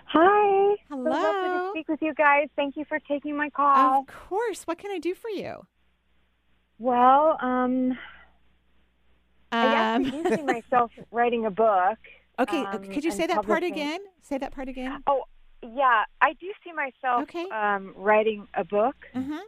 [0.07, 0.75] Hi.
[0.89, 1.03] Hello.
[1.05, 1.65] So lovely Hello.
[1.65, 2.47] to speak with you guys.
[2.55, 4.01] Thank you for taking my call.
[4.01, 4.63] Of course.
[4.63, 5.65] What can I do for you?
[6.77, 7.97] well, um,
[9.51, 11.97] I Um, actually do see myself writing a book.
[12.39, 12.65] okay.
[12.65, 14.01] um, could you say that part again?
[14.21, 15.01] Say that part again.
[15.07, 15.23] Oh,
[15.73, 16.03] yeah.
[16.21, 17.45] I do see myself Okay.
[17.49, 19.41] um, writing a book huh.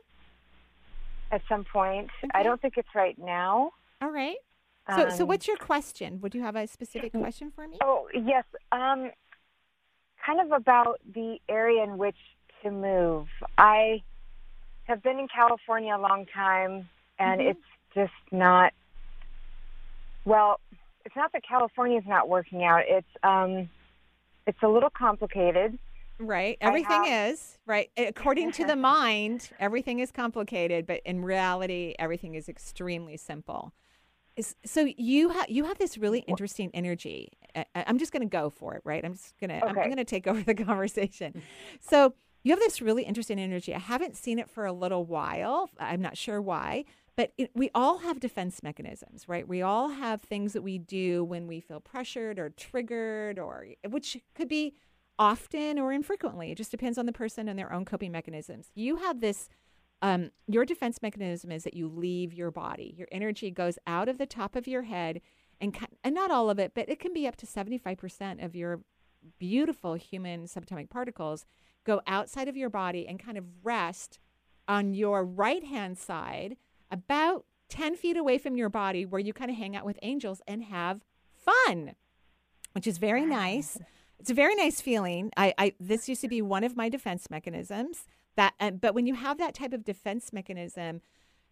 [1.31, 2.09] at some point.
[2.23, 2.31] Okay.
[2.33, 3.71] I don't think it's right now.
[4.01, 4.37] All right.
[4.95, 6.21] So, so Um, what's your question?
[6.21, 7.77] Would you have a specific question for me?
[7.83, 8.45] Oh, yes.
[8.71, 9.11] Um,
[10.25, 12.15] kind of about the area in which
[12.63, 13.27] to move.
[13.57, 14.01] I
[14.85, 16.87] have been in California a long time,
[17.19, 17.49] and Mhm.
[17.51, 18.73] it's just not.
[20.25, 20.59] Well,
[21.05, 22.83] it's not that California is not working out.
[22.87, 23.69] It's um,
[24.45, 25.77] it's a little complicated.
[26.19, 26.57] Right.
[26.61, 27.89] Everything have- is, right.
[27.97, 33.73] According to the mind, everything is complicated, but in reality, everything is extremely simple.
[34.35, 37.29] Is- So you have you have this really interesting energy.
[37.55, 39.03] I, I'm just going to go for it, right?
[39.03, 41.41] I'm just going to I'm, I'm going to take over the conversation.
[41.79, 43.75] So you have this really interesting energy.
[43.75, 45.69] I haven't seen it for a little while.
[45.79, 49.47] I'm not sure why, but it, we all have defense mechanisms, right?
[49.47, 54.17] We all have things that we do when we feel pressured or triggered, or which
[54.35, 54.75] could be
[55.19, 56.51] often or infrequently.
[56.51, 58.71] It just depends on the person and their own coping mechanisms.
[58.75, 59.49] You have this.
[60.03, 62.93] Um, your defense mechanism is that you leave your body.
[62.95, 65.21] Your energy goes out of the top of your head,
[65.59, 68.41] and and not all of it, but it can be up to seventy five percent
[68.41, 68.81] of your
[69.39, 71.45] beautiful human subatomic particles
[71.83, 74.19] go outside of your body and kind of rest
[74.67, 76.57] on your right hand side,
[76.91, 80.41] about ten feet away from your body, where you kind of hang out with angels
[80.47, 81.03] and have
[81.33, 81.95] fun,
[82.73, 83.79] which is very nice.
[84.19, 85.31] It's a very nice feeling.
[85.37, 88.05] I, I this used to be one of my defense mechanisms.
[88.35, 91.01] That, uh, but when you have that type of defense mechanism,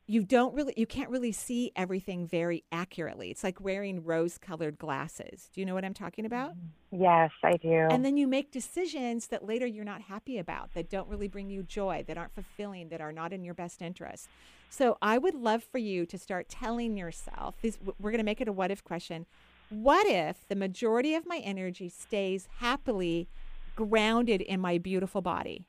[0.07, 3.31] you don't really, you can't really see everything very accurately.
[3.31, 5.49] It's like wearing rose-colored glasses.
[5.51, 6.51] Do you know what I'm talking about?
[6.91, 7.87] Yes, I do.
[7.89, 11.49] And then you make decisions that later you're not happy about, that don't really bring
[11.49, 14.27] you joy, that aren't fulfilling, that are not in your best interest.
[14.69, 18.41] So I would love for you to start telling yourself, this, we're going to make
[18.41, 19.25] it a what if question.
[19.69, 23.29] What if the majority of my energy stays happily
[23.75, 25.67] grounded in my beautiful body?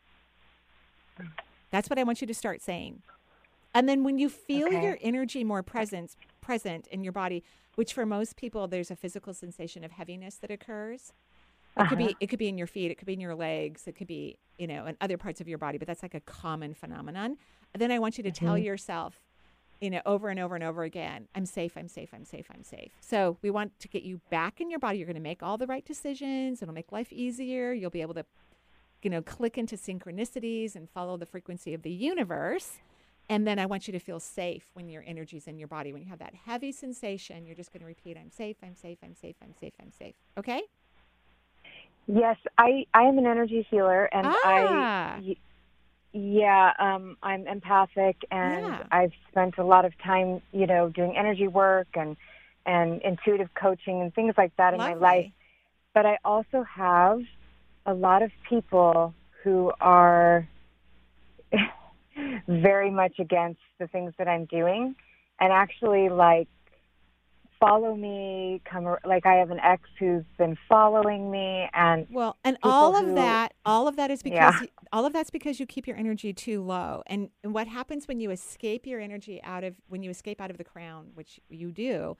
[1.71, 3.03] That's what I want you to start saying.
[3.75, 4.77] And then when you feel Okay.
[4.77, 7.45] your energy more present present in your body,
[7.77, 11.13] which for most people there's a physical sensation of heaviness that occurs.
[11.79, 11.99] It could Uh-huh.
[11.99, 14.09] be it could be in your feet, it could be in your legs, it could
[14.09, 17.37] be, you know, in other parts of your body, but that's like a common phenomenon.
[17.75, 18.67] And then I want you to tell Mhm.
[18.67, 19.21] yourself,
[19.81, 22.63] you know, over and over and over again, I'm safe, I'm safe, I'm safe, I'm
[22.63, 22.93] safe.
[23.01, 24.99] So we want to get you back in your body.
[24.99, 26.63] You're going to make all the right decisions.
[26.63, 27.73] It'll make life easier.
[27.73, 28.25] You'll be able to
[29.03, 32.79] you know, click into synchronicities and follow the frequency of the universe.
[33.29, 35.93] And then I want you to feel safe when your energy's in your body.
[35.93, 38.99] When you have that heavy sensation, you're just going to repeat, I'm safe, I'm safe,
[39.05, 40.15] I'm safe, I'm safe, I'm safe.
[40.39, 40.63] Okay?
[42.09, 45.17] Yes, I I am an energy healer, and Ah.
[45.19, 45.37] I
[46.17, 48.87] yeah, um, I'm empathic, and Yeah.
[48.91, 52.17] I've spent a lot of time, you know, doing energy work and
[52.65, 55.31] and intuitive coaching and things like that in my life.
[55.95, 57.21] But I also have
[57.85, 60.49] a lot of people who are
[62.49, 64.97] very much against the things that I'm doing,
[65.39, 66.49] and actually like
[67.61, 68.61] follow me.
[68.71, 73.07] Come like I have an ex who's been following me, and Well, and all of
[73.07, 74.61] who- that, all of that is because Yeah.
[74.61, 77.03] y- all of that's because you keep your energy too low.
[77.07, 80.51] And, and what happens when you escape your energy out of when you escape out
[80.51, 82.17] of the crown, which you do,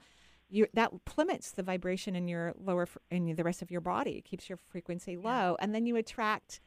[0.49, 4.17] you that plummets the vibration in your lower in the rest of your body.
[4.17, 6.61] It keeps your frequency low, and then you attract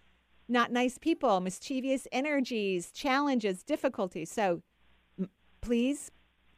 [0.49, 4.31] not nice people, mischievous energies, challenges, difficulties.
[4.33, 4.63] So,
[5.19, 5.31] m-
[5.61, 6.11] please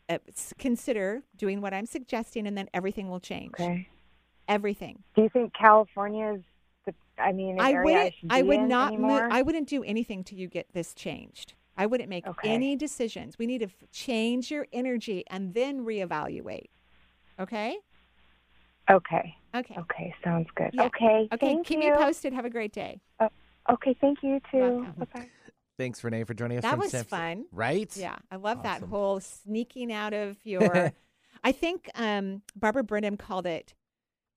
[0.09, 0.19] uh,
[0.59, 3.55] consider doing what I'm suggesting, and then everything will change.
[3.55, 3.89] okay.
[4.49, 5.03] Everything.
[5.15, 6.43] Do you think California is
[6.85, 6.95] the?
[7.17, 8.15] I mean, I wouldn't.
[8.29, 8.93] I, I would not.
[8.99, 9.29] Mo- anymore?
[9.31, 11.55] I wouldn't do anything till you get this changed.
[11.79, 12.51] I wouldn't make Okay.
[12.51, 13.39] any decisions.
[13.39, 16.67] We need to f- change your energy and then reevaluate.
[17.39, 17.77] Okay.
[18.91, 19.37] Okay.
[19.55, 19.75] Okay.
[19.79, 20.15] Okay.
[20.25, 20.71] Sounds good.
[20.75, 20.87] Yeah.
[20.87, 21.29] Okay.
[21.33, 21.57] Okay.
[21.65, 21.91] Keep you.
[21.93, 22.33] me posted.
[22.33, 23.01] Have a great day.
[23.71, 23.95] Okay.
[24.01, 24.87] Thank you too.
[24.99, 25.29] Bye bye.
[25.79, 26.63] Thanks, Renee, for joining us.
[26.63, 27.47] That was San fun.
[27.51, 27.91] right?
[27.97, 30.93] Yeah, I love that whole sneaking out of your.
[31.45, 33.75] I think um, Barbara Brennan called it.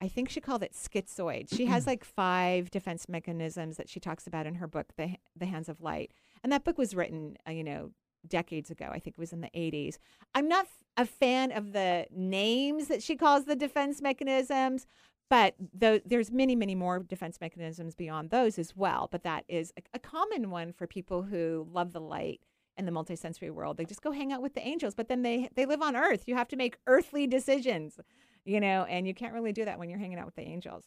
[0.02, 1.56] I think she called it schizoid.
[1.56, 5.46] She has like five defense mechanisms that she talks about in her book, The The
[5.46, 6.12] Hands of Light,
[6.44, 7.92] and that book was written, uh, you know,
[8.28, 8.90] decades ago.
[8.92, 10.00] I think it was in the eighties.
[10.34, 14.86] I'm not f- a fan of the names that she calls the defense mechanisms,
[15.30, 19.08] but tho- there's many, many more defense mechanisms beyond those as well.
[19.12, 22.42] But that is a, a common one for people who love the light
[22.78, 23.78] and the multisensory world.
[23.78, 26.24] They just go hang out with the angels, but then they they live on Earth.
[26.28, 28.00] You have to make earthly decisions,
[28.44, 30.84] you know, and you can't really do that when you're hanging out with the angels.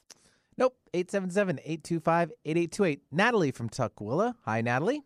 [0.56, 0.74] Nope.
[0.92, 3.00] 877-825-8828.
[3.12, 4.34] Natalie from Tukwila.
[4.44, 5.02] Hi, Natalie.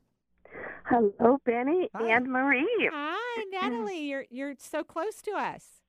[0.87, 2.17] Hello, Benny Hi.
[2.17, 2.89] and Marie.
[2.93, 4.09] Hi, Natalie.
[4.09, 5.82] You're you're so close to us.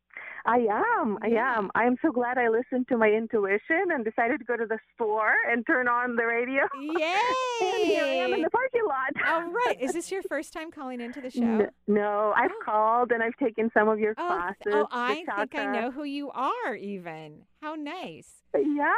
[0.45, 0.57] I
[0.99, 1.17] am.
[1.21, 1.71] I am.
[1.73, 5.35] I'm so glad I listened to my intuition and decided to go to the store
[5.49, 6.63] and turn on the radio.
[6.79, 7.15] Yay!
[7.61, 9.13] and here I am in the parking lot.
[9.25, 9.77] All right.
[9.79, 11.43] Is this your first time calling into the show?
[11.43, 12.63] N- No, I've Oh.
[12.65, 14.73] called and I've taken some of your Oh, classes.
[14.73, 16.75] oh, I think I know who you are.
[16.75, 18.41] Even how nice.
[18.53, 18.91] Yeah,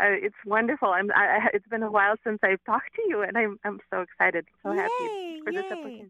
[0.00, 0.88] uh, it's wonderful.
[0.90, 1.10] I'm.
[1.14, 3.58] I, it's been a while since I've talked to you, and I'm.
[3.64, 6.04] I'm so excited, so Yay, happy for this yay.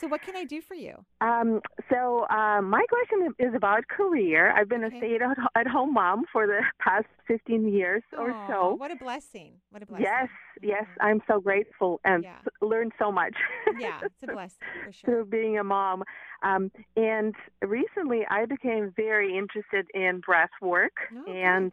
[0.00, 0.94] So, what can I do for you?
[1.20, 4.52] Um, so um, my question is about career.
[4.56, 4.96] I've been Okay.
[4.96, 8.74] a stay-at-home mom for the past 15 years or so.
[8.78, 9.54] What a blessing!
[9.70, 10.06] What a blessing!
[10.08, 10.28] Yes,
[10.62, 11.04] yes, Mhm.
[11.06, 12.38] I'm so grateful and Yeah.
[12.60, 13.34] learned so much.
[13.76, 15.06] Yeah, it's a blessing for sure.
[15.10, 16.04] Through being a mom.
[16.44, 20.92] Um, and recently I became very interested in breath work.
[21.12, 21.34] Oh, good.
[21.34, 21.72] and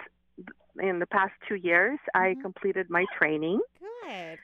[0.81, 2.41] in the past two years, I Mhm.
[2.41, 3.59] completed my training.
[3.79, 4.39] Good.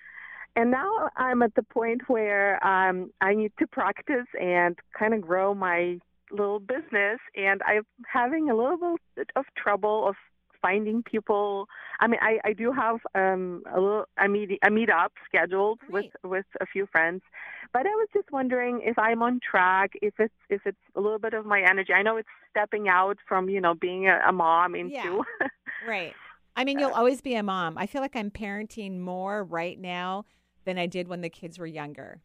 [0.56, 5.22] And now I'm at the point where um, I need to practice and kind of
[5.22, 7.20] grow my little business.
[7.36, 10.16] And I'm having a little bit of trouble of
[10.62, 11.68] finding people.
[12.00, 16.06] I mean, I, I do have um, a little a meet a meetup scheduled with
[16.24, 17.22] with a few friends,
[17.74, 19.94] but I was just wondering if I'm on track.
[20.02, 21.94] If it's if it's a little bit of my energy.
[21.94, 24.94] I know it's stepping out from you know being a, a mom into.
[24.94, 25.20] Yeah.
[25.88, 26.14] Right.
[26.56, 27.76] I mean, you'll always be a mom.
[27.76, 30.26] I feel like I'm parenting more right now
[30.66, 32.22] than I did when the kids were younger.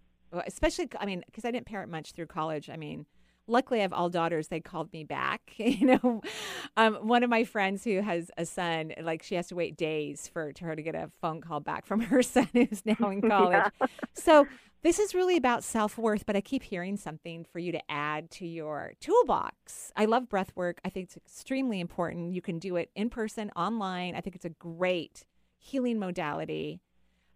[0.47, 2.69] Especially, I mean, because I didn't parent much through college.
[2.69, 3.07] I mean,
[3.47, 4.49] luckily I have all daughters.
[4.49, 5.53] They called me back.
[5.67, 6.23] You know,
[6.77, 10.29] um, one of my friends who has a son, like she has to wait days
[10.29, 13.21] for to her to get a phone call back from her son who's now in
[13.29, 13.65] college.
[13.81, 13.87] Yeah.
[14.15, 14.47] So
[14.83, 18.31] this is really about self worth, but I keep hearing something for you to add
[18.33, 19.93] to your toolbox.
[19.97, 20.81] I love breath work.
[20.85, 22.33] I think it's extremely important.
[22.33, 24.15] You can do it in person, online.
[24.15, 25.25] I think it's a great
[25.59, 26.81] healing modality.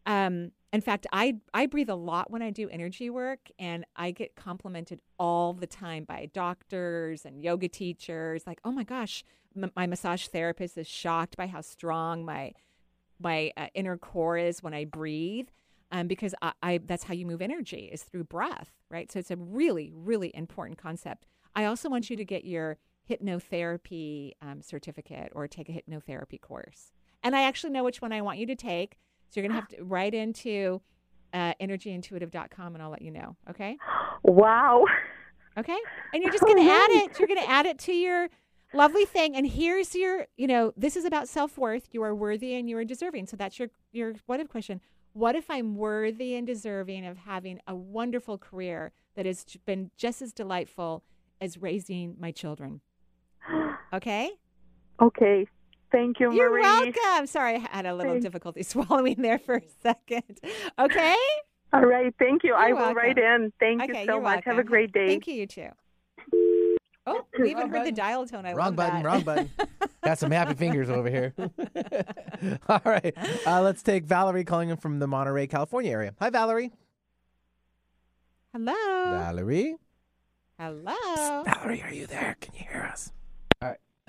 [0.06, 4.12] Um, in fact, I I breathe a lot when I do energy work, and I
[4.12, 8.46] get complimented all the time by doctors and yoga teachers.
[8.46, 9.24] Like, oh my gosh,
[9.60, 12.52] m- my massage therapist is shocked by how strong my
[13.18, 15.48] my uh, inner core is when I breathe,
[15.90, 19.10] um, because I, I that's how you move energy is through breath, right?
[19.10, 21.26] So it's a really really important concept.
[21.56, 22.78] I also want you to get your
[23.10, 26.92] hypnotherapy um, certificate or take a hypnotherapy course,
[27.24, 28.98] and I actually know which one I want you to take.
[29.30, 30.80] So you're gonna have to write into
[31.32, 33.36] uh, energyintuitive.com, and I'll let you know.
[33.48, 33.76] Okay.
[34.22, 34.84] Wow.
[35.58, 35.78] Okay.
[36.12, 37.18] And you're just going to add it.
[37.18, 38.28] You're going to add it to your
[38.72, 39.36] lovely thing.
[39.36, 41.88] And here's your, you know, this is about self worth.
[41.92, 43.26] You are worthy and you are deserving.
[43.26, 44.80] So that's your, your what if question.
[45.12, 50.22] What if I'm worthy and deserving of having a wonderful career that has been just
[50.22, 51.02] as delightful
[51.40, 52.80] as raising my children?
[53.92, 54.30] Okay.
[55.02, 55.48] Okay.
[55.92, 56.62] Thank you, You're Marie.
[56.62, 57.26] welcome.
[57.26, 60.40] Sorry, I had a little Thank- difficulty swallowing there for a second.
[60.78, 61.16] Okay.
[61.72, 62.12] All right.
[62.18, 62.54] Thank you.
[62.54, 63.52] I You're will write in.
[63.60, 64.44] Thank okay, you so you're much.
[64.44, 65.06] Have a great day.
[65.06, 65.34] Thank you.
[65.34, 65.68] You too.
[67.06, 68.44] Oh, we even Wrong heard the dial tone.
[68.44, 69.04] I wrong love button, that.
[69.04, 69.50] wrong button.
[70.04, 71.32] Got some happy fingers over here.
[72.68, 73.14] All right.
[73.46, 76.14] Uh, let's take Valerie calling in from the Monterey, California area.
[76.20, 76.72] Hi, Valerie.
[78.52, 78.72] Hello.
[78.74, 79.76] Valerie.
[80.58, 81.42] Hello.
[81.44, 82.36] Valerie, are you there?
[82.40, 83.12] Can you hear us?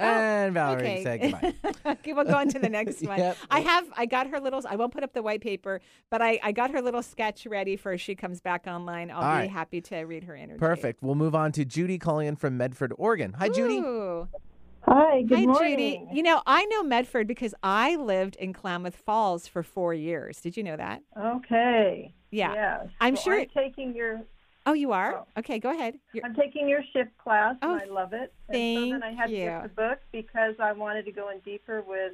[0.02, 0.22] All right.
[0.22, 1.04] And Valerie okay.
[1.04, 1.54] said goodbye.
[1.92, 3.20] okay, we'll go on to the next one.
[3.20, 3.38] Yep.
[3.50, 6.40] I have, I got her little, I won't put up the white paper, but I,
[6.44, 9.12] I got her little sketch ready for she comes back online.
[9.12, 9.50] I'll All be right.
[9.50, 10.60] happy to read her energy.
[10.60, 11.02] Perfect.
[11.02, 13.34] We'll move on to Judy calling in from Medford, Oregon.
[13.34, 13.82] Hi, Judy.
[14.84, 16.08] Hi, good Hi, morning.
[16.08, 16.08] Judy.
[16.14, 20.42] You know, I know Medford because I lived in Klamath Falls for four years.
[20.42, 21.04] Did you know that?
[21.18, 22.14] Okay.
[22.32, 22.54] Yeah.
[22.54, 22.88] Yes.
[23.00, 23.40] I'm Well, sure.
[23.42, 24.22] I'm taking your
[24.66, 25.26] Oh, you are?
[25.38, 26.00] Okay, go ahead.
[26.14, 28.32] You're- I'm taking your shift class, Oh, and I love it.
[28.48, 31.30] And so thank then I had to get the book because I wanted to go
[31.30, 32.14] in deeper with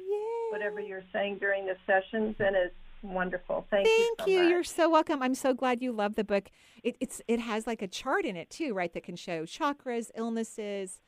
[0.50, 3.66] whatever you're saying during the sessions, and it's wonderful.
[3.70, 4.14] Thank, you.
[4.18, 4.48] Thank so you.
[4.48, 5.22] You're so welcome.
[5.22, 6.48] I'm so glad you love the book.
[6.82, 8.92] It, it's it has like a chart in it too, right?
[8.94, 11.00] That can show chakras, illnesses,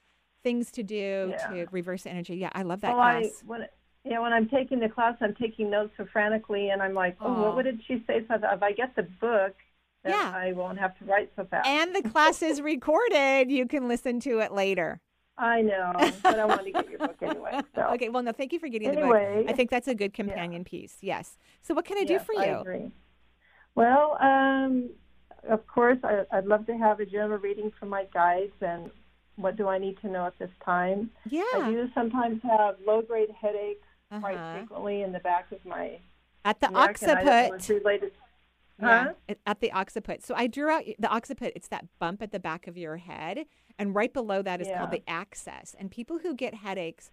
[0.43, 1.47] things to do Yeah.
[1.49, 2.37] to reverse energy.
[2.37, 3.25] Yeah, I love that well, class.
[3.43, 3.67] I when
[4.05, 7.27] yeah, when I'm taking the class, I'm taking notes so frantically, and I'm like, oh,
[7.29, 7.43] Aw.
[7.43, 8.25] what, what did she say?
[8.29, 9.55] So if I get the book,
[10.03, 10.33] then Yeah.
[10.35, 11.67] I won't have to write so fast.
[11.67, 13.51] and the class is recorded.
[13.51, 15.01] You can listen to it later.
[15.39, 15.93] I know,
[16.23, 17.61] but I want to get your book anyway.
[17.75, 17.83] So.
[17.95, 18.11] Okay.
[18.11, 19.43] Well, no, thank you for getting the Anyway.
[19.43, 19.51] book.
[19.51, 20.99] I think that's a good companion piece.
[21.01, 21.39] Yes.
[21.63, 22.41] So, what can I do for you?
[22.41, 22.91] I agree.
[23.75, 24.91] Well, um,
[25.49, 28.91] of course, I, I'd love to have a general reading from my guides and
[29.37, 31.11] what do I need to know at this time.
[31.31, 31.43] Yeah.
[31.55, 33.87] I do sometimes have low grade headaches
[34.21, 34.59] quite Uh-huh.
[34.59, 35.99] frequently in the back of my
[36.45, 37.85] At the neck, and I don't know if it's occiput.
[37.85, 38.13] related.
[38.81, 39.15] Yeah, Huh?
[39.29, 40.23] it- at the occiput.
[40.23, 41.53] So I drew out the occiput.
[41.57, 43.47] It's that bump at the back of your head,
[43.79, 45.75] and right below that is called the axis.
[45.79, 47.11] And people who get headaches,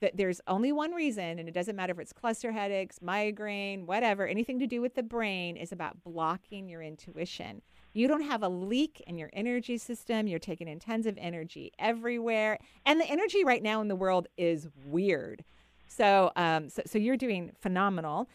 [0.00, 4.26] that there's only one reason, and it doesn't matter if it's cluster headaches, migraine, whatever,
[4.26, 7.60] anything to do with the brain is about blocking your intuition.
[7.92, 10.26] You don't have a leak in your energy system.
[10.26, 14.26] You're taking in tons of energy everywhere, and the energy right now in the world
[14.38, 15.44] is weird.
[15.86, 18.28] So, um, so, so you're doing phenomenal.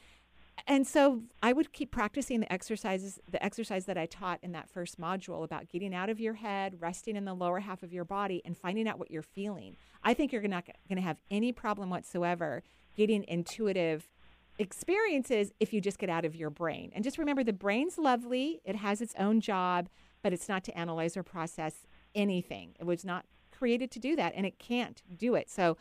[0.68, 4.68] And so I would keep practicing the exercises, the exercise that I taught in that
[4.68, 8.06] first module about getting out of your head, resting in the lower half of your
[8.06, 9.78] body, and finding out what you're feeling.
[10.04, 12.64] I think you're not going to have any problem whatsoever
[12.96, 14.10] getting intuitive
[14.58, 16.92] experiences if you just get out of your brain.
[16.96, 19.88] And just remember the brain's lovely, it has its own job,
[20.24, 21.86] but it's not to analyze or process
[22.16, 22.74] anything.
[22.80, 25.50] It was not created to do that, and it can't do it.
[25.50, 25.78] So,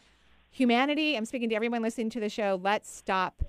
[0.51, 3.43] humanity, I'm speaking to everyone listening to the show, let's stop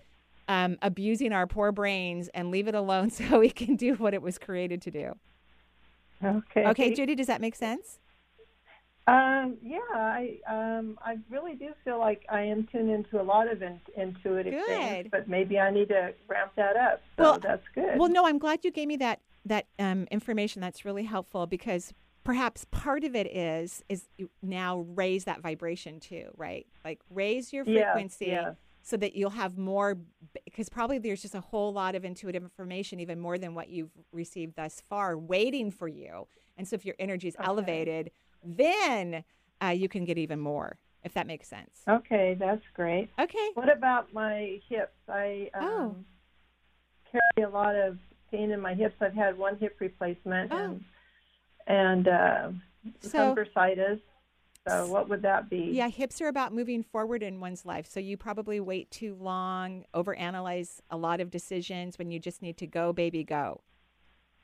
[0.47, 4.21] um, abusing our poor brains and leave it alone so we can do what it
[4.21, 5.15] was created to do.
[6.23, 6.65] Okay.
[6.65, 7.99] Okay, Judy, does that make sense?
[9.07, 13.51] Um, yeah, I um, I really do feel like I am tuned into a lot
[13.51, 14.65] of in, intuitive Good.
[14.65, 17.03] things, but maybe I need to ramp that up.
[17.15, 17.99] So Well, that's good.
[17.99, 20.59] Well, no, I'm glad you gave me that that um, information.
[20.59, 21.93] That's really helpful because
[22.23, 26.65] perhaps part of it is is you now raise that vibration too, right?
[26.83, 28.55] Like raise your frequency yes.
[28.85, 29.97] So that you'll have more
[30.45, 33.89] because probably there's just a whole lot of intuitive information, even more than what you've
[34.11, 36.27] received thus far, waiting for you.
[36.55, 38.11] And so if your energy is elevated,
[38.43, 39.23] then
[39.63, 40.77] uh, you can get even more.
[41.03, 41.81] If that makes sense.
[41.87, 43.09] Okay, that's great.
[43.19, 43.49] Okay.
[43.55, 44.93] What about my hips?
[45.09, 45.95] I um, Oh.
[47.11, 47.97] carry a lot of
[48.31, 48.95] pain in my hips.
[49.01, 50.57] I've had one hip replacement Oh.
[50.57, 50.83] and
[51.67, 52.49] and uh,
[53.01, 53.99] So- some bursitis.
[54.67, 55.71] So what would that be?
[55.73, 57.85] Yeah, hips are about moving forward in one's life.
[57.87, 62.57] So you probably wait too long, overanalyze a lot of decisions when you just need
[62.57, 63.61] to go, baby, go.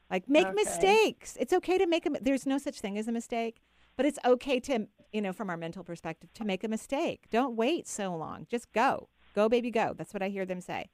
[0.09, 0.55] Like make Okay.
[0.55, 1.37] mistakes.
[1.39, 2.09] It's okay to make a.
[2.21, 3.61] There's no such thing as a mistake,
[3.95, 7.29] but it's okay to, you know, from our mental perspective, to make a mistake.
[7.31, 8.45] Don't wait so long.
[8.49, 9.93] Just go, go, baby, go.
[9.97, 10.89] That's what I hear them say.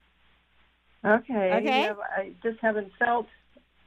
[1.04, 1.52] Okay.
[1.54, 1.90] Okay.
[1.90, 3.26] I uh, just haven't felt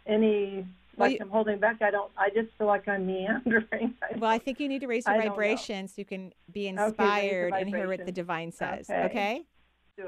[0.06, 0.66] any
[1.00, 1.82] like you- I'm holding back.
[1.82, 2.10] I don't.
[2.16, 3.94] I just feel like I'm meandering.
[4.02, 6.68] I Well, I think you need to raise your I vibration so you can be
[6.68, 8.88] Okay, inspired and hear what the divine says.
[8.88, 9.04] Okay.
[9.06, 9.46] Okay.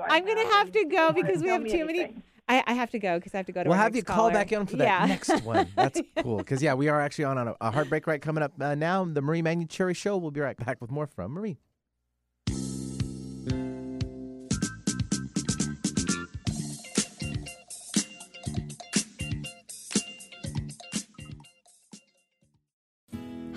[0.08, 2.16] I I'm going to have have to go because we have me too many.
[2.48, 4.02] I, I have to go because I have to go to We'll have next you
[4.04, 4.32] call caller.
[4.32, 5.06] back in for that yeah.
[5.06, 5.68] next one.
[5.76, 6.38] That's cool.
[6.38, 9.04] Because, yeah, we are actually on a, a heartbreak right coming up uh, now.
[9.04, 10.16] The Marie Manuchehri Show.
[10.16, 11.58] We'll be right back with more from Marie.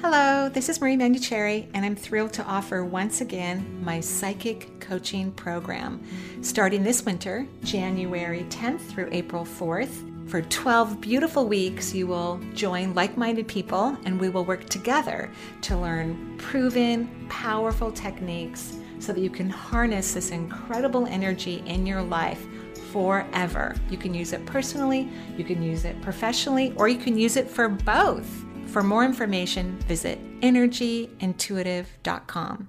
[0.07, 5.31] Hello, this is Marie Manuchehri, and I'm thrilled to offer once again my psychic coaching
[5.31, 5.99] program.
[6.43, 12.93] Starting this winter, January 10th through April 4th, for 12 beautiful weeks, you will join
[12.93, 15.31] like minded people and we will work together
[15.61, 22.03] to learn proven, powerful techniques so that you can harness this incredible energy in your
[22.03, 22.45] life
[22.91, 23.75] forever.
[23.89, 27.49] You can use it personally, you can use it professionally, or you can use it
[27.49, 28.44] for both.
[28.76, 32.67] For more information, visit energyintuitive.com.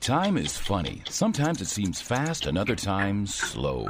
[0.00, 1.02] Time is funny.
[1.08, 3.86] Sometimes it seems fast, and other times slow.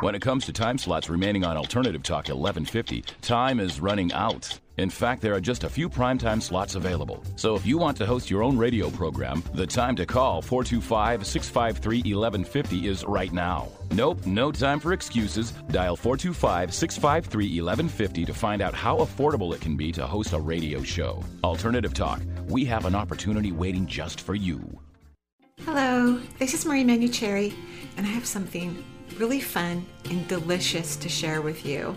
[0.00, 4.58] When it comes to time slots remaining on Alternative Talk 1150, time is running out.
[4.78, 7.22] In fact, there are just a few primetime slots available.
[7.36, 11.26] So if you want to host your own radio program, the time to call 425
[11.26, 13.68] 653 1150 is right now.
[13.90, 15.50] Nope, no time for excuses.
[15.70, 20.40] Dial 425 653 1150 to find out how affordable it can be to host a
[20.40, 21.22] radio show.
[21.44, 24.80] Alternative Talk, we have an opportunity waiting just for you.
[25.66, 27.52] Hello, this is Marie Manuchehri,
[27.98, 28.82] and I have something
[29.20, 31.94] really fun and delicious to share with you.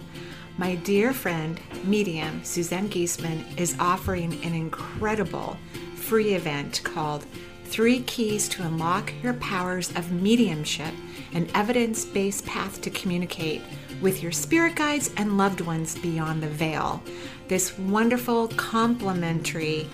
[0.58, 5.56] My dear friend, medium Suzanne Giesemann, is offering an incredible
[5.96, 7.26] free event called
[7.64, 10.94] Three Keys to Unlock Your Powers of Mediumship
[11.32, 13.62] An Evidence Based Path to Communicate
[14.02, 17.02] with Your Spirit Guides and Loved Ones Beyond the Veil.
[17.48, 19.88] This wonderful, complimentary,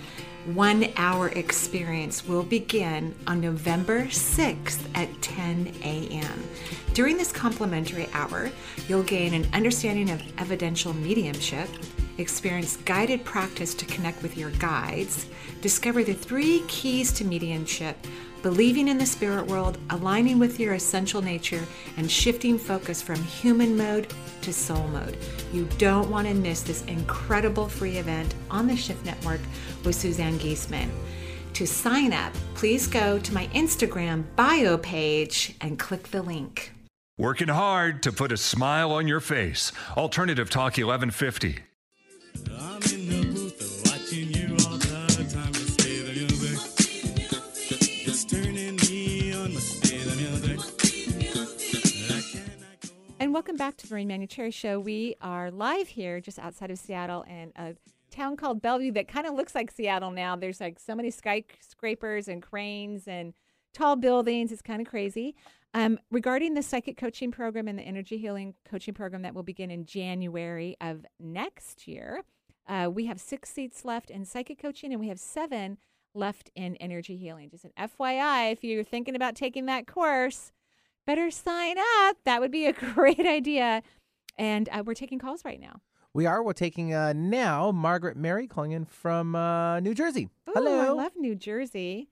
[0.55, 6.43] one hour experience will begin on November 6th at 10 a.m.
[6.93, 8.49] During this complimentary hour,
[8.87, 11.69] you'll gain an understanding of evidential mediumship,
[12.17, 15.27] experience guided practice to connect with your guides,
[15.61, 17.95] discover the three keys to mediumship,
[18.41, 21.63] believing in the spirit world, aligning with your essential nature,
[21.97, 25.17] and shifting focus from human mode to soul mode.
[25.53, 29.41] You don't want to miss this incredible free event on the Shift Network
[29.83, 30.89] with Suzanne Giesemann.
[31.53, 36.71] To sign up, please go to my Instagram bio page and click the link.
[37.17, 39.73] Working hard to put a smile on your face.
[39.97, 41.59] Alternative Talk 1150.
[53.39, 54.81] Welcome back to the Marie Manuchehri Show.
[54.81, 57.73] We are live here just outside of Seattle in a
[58.11, 60.35] town called Bellevue that kind of looks like Seattle now.
[60.35, 63.33] There's like so many skyscrapers and cranes and
[63.73, 64.51] tall buildings.
[64.51, 65.37] It's kind of crazy.
[65.73, 69.71] Um, regarding the psychic coaching program and the energy healing coaching program that will begin
[69.71, 72.25] in January of next year,
[72.67, 75.77] uh, we have six seats left in psychic coaching and we have seven
[76.13, 77.49] left in energy healing.
[77.49, 80.51] Just an FYI, if you're thinking about taking that course,
[81.09, 82.17] better sign up.
[82.25, 83.81] That would be a great idea.
[84.37, 85.81] And uh, we're taking calls right now.
[86.13, 86.43] We are.
[86.43, 90.29] We're taking uh, now Margaret Mary calling in from uh, New Jersey.
[90.47, 90.79] Ooh, Hello.
[90.81, 92.09] I love New Jersey.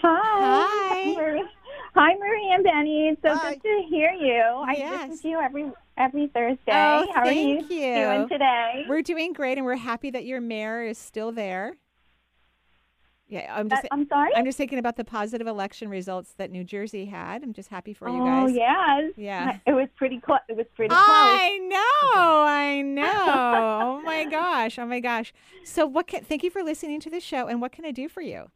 [0.00, 1.14] Hi.
[1.16, 1.42] Hi.
[1.94, 3.08] Hi, Marie and Benny.
[3.08, 3.54] It's so Hi.
[3.54, 4.42] good to hear you.
[4.42, 5.08] I Yes.
[5.10, 6.60] listen to you every every Thursday.
[6.68, 7.94] Oh, How are you, thank you.
[7.94, 8.84] doing today?
[8.88, 11.74] We're doing great, and we're happy that your mayor is still there.
[13.28, 13.86] Yeah, I'm just.
[13.90, 14.30] I'm sorry?
[14.36, 17.42] I'm just thinking about the positive election results that New Jersey had.
[17.42, 18.44] I'm just happy for you guys.
[18.44, 18.56] oh guys.
[18.56, 19.12] yes.
[19.16, 19.58] Yeah.
[19.66, 20.38] It was pretty close.
[20.48, 23.80] It was pretty I know, I know.
[23.82, 25.32] oh my gosh, oh my gosh.
[25.64, 26.22] So, what can?
[26.22, 27.48] Thank you for listening to the show.
[27.48, 28.50] And what can I do for you?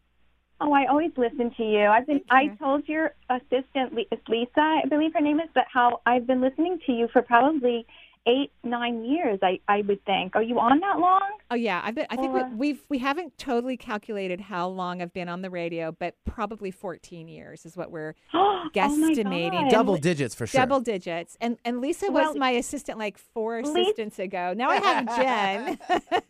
[0.60, 1.86] Oh, I always listen to you.
[1.86, 2.20] I've been.
[2.30, 3.94] I told your assistant,
[4.28, 7.86] Lisa, I believe her name is, but how I've been listening to you for probably
[8.26, 9.38] eight, nine years.
[9.42, 10.36] I I would think.
[10.36, 11.20] Are you on that long?
[11.50, 15.02] Oh yeah, I've been, I think we, Or- we've we haven't totally calculated how long
[15.02, 19.52] I've been on the radio, but probably 14 years is what we're Oh guesstimating.
[19.52, 19.70] God.
[19.70, 20.60] Double digits for sure.
[20.60, 21.36] Double digits.
[21.40, 24.54] And and Lisa Well- was my assistant like four Lis- assistants ago.
[24.56, 25.78] Now I have Jen.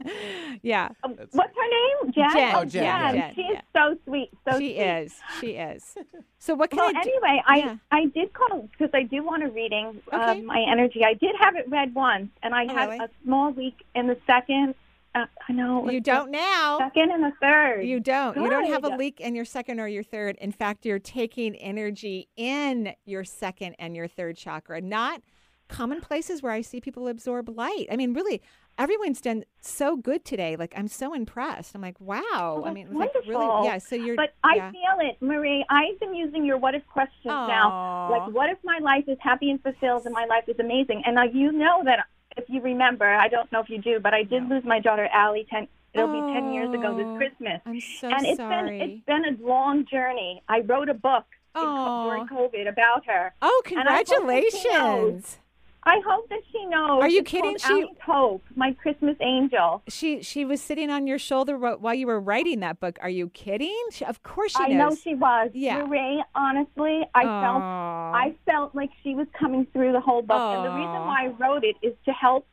[0.63, 0.89] yeah.
[1.03, 2.13] What's her name?
[2.13, 2.31] Jen.
[2.33, 2.55] Jen.
[2.57, 3.15] Oh, Jen, Jen.
[3.15, 3.61] Jen, She's yeah.
[3.75, 4.31] so sweet.
[4.49, 4.79] So she sweet.
[4.83, 5.15] is.
[5.41, 5.97] She is.
[6.43, 7.11] So what can Well, I do?
[7.11, 7.77] anyway, I Yeah.
[7.91, 10.39] I did call because I do want a reading Okay.
[10.39, 11.05] of my energy.
[11.05, 13.05] I did have it read once, and I Oh, had really?
[13.05, 14.75] a small leak in the second.
[15.15, 16.79] Uh, I know You don't now.
[16.79, 17.83] Second and the third.
[17.85, 18.37] You don't.
[18.39, 20.39] You don't have a leak in your second or your third.
[20.41, 25.21] In fact, you're taking energy in your second and your third chakra, not
[25.69, 27.87] common places where I see people absorb light.
[27.93, 28.41] I mean, really,
[28.81, 30.57] everyone's done so good today.
[30.57, 31.75] Like, I'm so impressed.
[31.75, 32.21] I'm like, wow.
[32.33, 33.79] Oh, I mean, that's it's like really, yeah.
[33.79, 34.71] So you're, But I yeah.
[34.73, 35.65] feel it, Marie.
[35.69, 38.09] I've been using your what if questions now.
[38.11, 41.03] Like, what if my life is happy and fulfilled and my life is amazing?
[41.07, 42.07] And now you know that
[42.37, 45.09] if you remember, I don't know if you do, but I did lose my daughter
[45.13, 45.47] Allie.
[45.51, 47.61] Ten, it'll be ten years ago Oh, this Christmas.
[47.67, 48.79] I'm so and it's sorry.
[48.79, 50.43] been it's been a long journey.
[50.49, 51.25] I wrote a book
[51.57, 53.35] in, during COVID about her.
[53.43, 54.69] oh, And I hope that she knows.
[54.73, 55.39] congratulations.
[55.85, 57.03] I hope that she knows.
[57.03, 57.57] Are you It's kidding?
[57.57, 59.83] She- Allie's Hope, my Christmas angel.
[59.89, 62.99] She she was sitting on your shoulder while you were writing that book.
[63.01, 63.75] Are you kidding?
[63.91, 64.69] She, of course she is.
[64.71, 64.93] I knows.
[64.93, 65.51] know she was.
[65.55, 65.83] Yeah.
[65.85, 70.39] Marie, honestly, I felt I felt like she was coming through the whole book.
[70.39, 72.47] And the reason why I wrote it is to help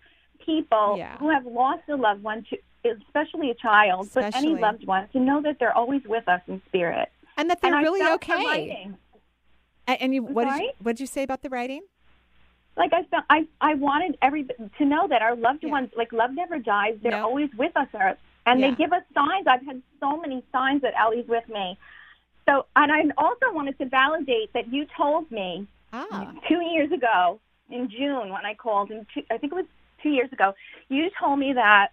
[0.45, 1.17] people Yeah.
[1.17, 2.57] who have lost a loved one, to,
[3.07, 6.61] especially a child, but any loved one, to know that they're always with us in
[6.67, 7.09] spirit.
[7.35, 8.89] and that they're and really I felt her okay.
[9.87, 11.81] and you, what did you, what did you say about the writing?
[12.77, 14.43] Like I felt, I I wanted every
[14.77, 16.97] to know that our loved ones, like love never dies.
[17.01, 17.87] They're always with us,
[18.45, 18.69] and Yeah.
[18.69, 19.47] they give us signs.
[19.47, 21.77] I've had so many signs that Ellie's with me.
[22.47, 26.31] So, and I also wanted to validate that you told me Ah.
[26.47, 29.65] two years ago in June when I called, and two, I think it was
[30.03, 30.53] two years ago.
[30.89, 31.91] You told me that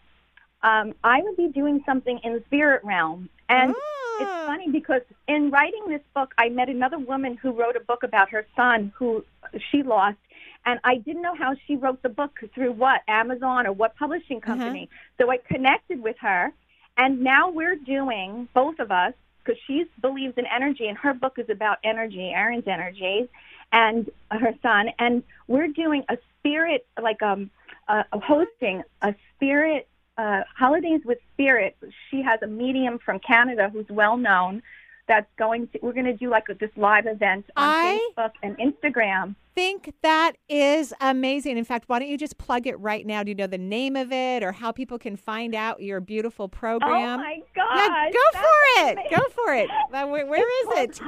[0.63, 4.47] um, I would be doing something in the spirit realm, and it's Ah.
[4.47, 8.29] funny because in writing this book, I met another woman who wrote a book about
[8.31, 9.25] her son who
[9.71, 10.19] she lost.
[10.67, 14.41] And I didn't know how she wrote the book through what Amazon or what publishing
[14.41, 14.89] company.
[15.19, 16.53] So I connected with her,
[16.97, 19.13] and now we're doing both of us
[19.45, 23.29] because she believes in energy, and her book is about energy, Aaron's energies,
[23.73, 24.91] and her son.
[24.99, 27.51] And we're doing a spirit, like um,
[27.89, 29.87] uh, a hosting a spirit
[30.17, 31.77] uh, holidays with spirit.
[32.11, 34.63] She has a medium from Canada who's well known.
[35.07, 35.79] That's going to.
[35.83, 39.35] We're going to do like this live event on I- Facebook and Instagram.
[39.55, 41.59] think that is amazing.
[41.59, 43.23] In fact, why don't you just plug it right now?
[43.23, 46.49] Do you know the name of it or how people can find out your beautiful
[46.49, 47.21] program?
[47.21, 48.93] Oh my Yeah, go for it.
[48.95, 49.17] amazing.
[49.17, 49.71] Go for it.
[49.93, 51.01] Uh, Where, where is it?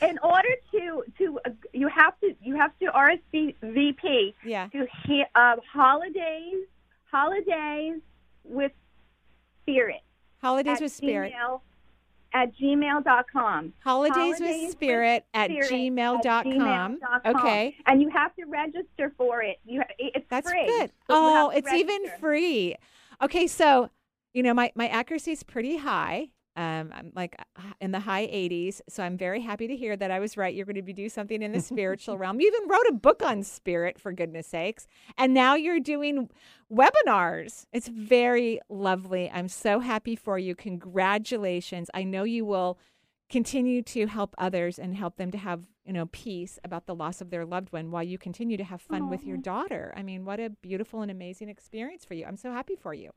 [0.00, 4.68] In order to to uh, you have to you have to RSVP Yeah.
[4.68, 6.64] to he, uh, holidays
[7.10, 8.00] holidays
[8.44, 8.72] with
[9.62, 10.00] spirit
[10.42, 11.32] Holidays with Spirit.
[11.32, 11.60] Gmail,
[12.34, 13.72] at gmail.com.
[13.78, 16.44] Holidays with Spirit at gmail.com.
[16.44, 17.36] gmail.com.
[17.36, 17.76] Okay.
[17.86, 19.58] And you have to register for it.
[19.64, 20.66] You ha- it's That's free.
[20.66, 20.90] good.
[21.08, 22.74] Oh, it's even free.
[23.22, 23.88] Okay, so
[24.34, 26.30] you know my my accuracy is pretty high.
[26.56, 27.36] Um, I'm like
[27.80, 30.54] in the high 80s, so I'm very happy to hear that I was right.
[30.54, 32.40] You're going to be doing something in the spiritual realm.
[32.40, 34.86] You even wrote a book on spirit, for goodness sakes,
[35.18, 36.28] and now you're doing
[36.72, 37.66] webinars.
[37.72, 39.30] It's very lovely.
[39.30, 40.54] I'm so happy for you.
[40.54, 41.90] Congratulations.
[41.92, 42.78] I know you will
[43.30, 47.20] continue to help others and help them to have you know peace about the loss
[47.20, 50.24] of their loved one while you continue to have fun with your daughter i mean
[50.24, 53.10] what a beautiful and amazing experience for you i'm so happy for you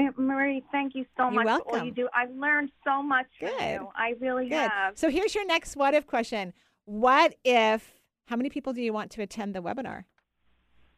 [0.00, 2.08] Aunt Marie, thank you so You're much for all you do.
[2.14, 3.88] I've learned so much from you.
[3.94, 4.70] I really good.
[4.70, 4.96] have.
[4.96, 6.54] so here's your next what if question.
[6.86, 7.92] What if
[8.26, 10.04] how many people do you want to attend the webinar?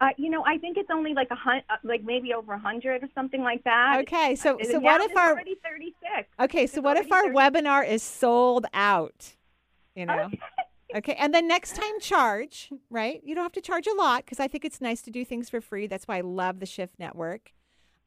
[0.00, 2.58] Uh, you know, I think it's only like a hun- uh, like maybe over a
[2.58, 4.00] hundred or something like that.
[4.02, 6.28] Okay, so- Uh, so what if our- already thirty six?
[6.38, 9.34] okay so what if our webinar is sold out
[9.94, 10.30] you know?
[10.94, 11.14] Okay.
[11.14, 13.22] And then next time charge right?
[13.24, 15.48] You don't have to charge a lot because i think it's nice to do things
[15.48, 15.86] for free.
[15.86, 17.52] That's why i love the shift network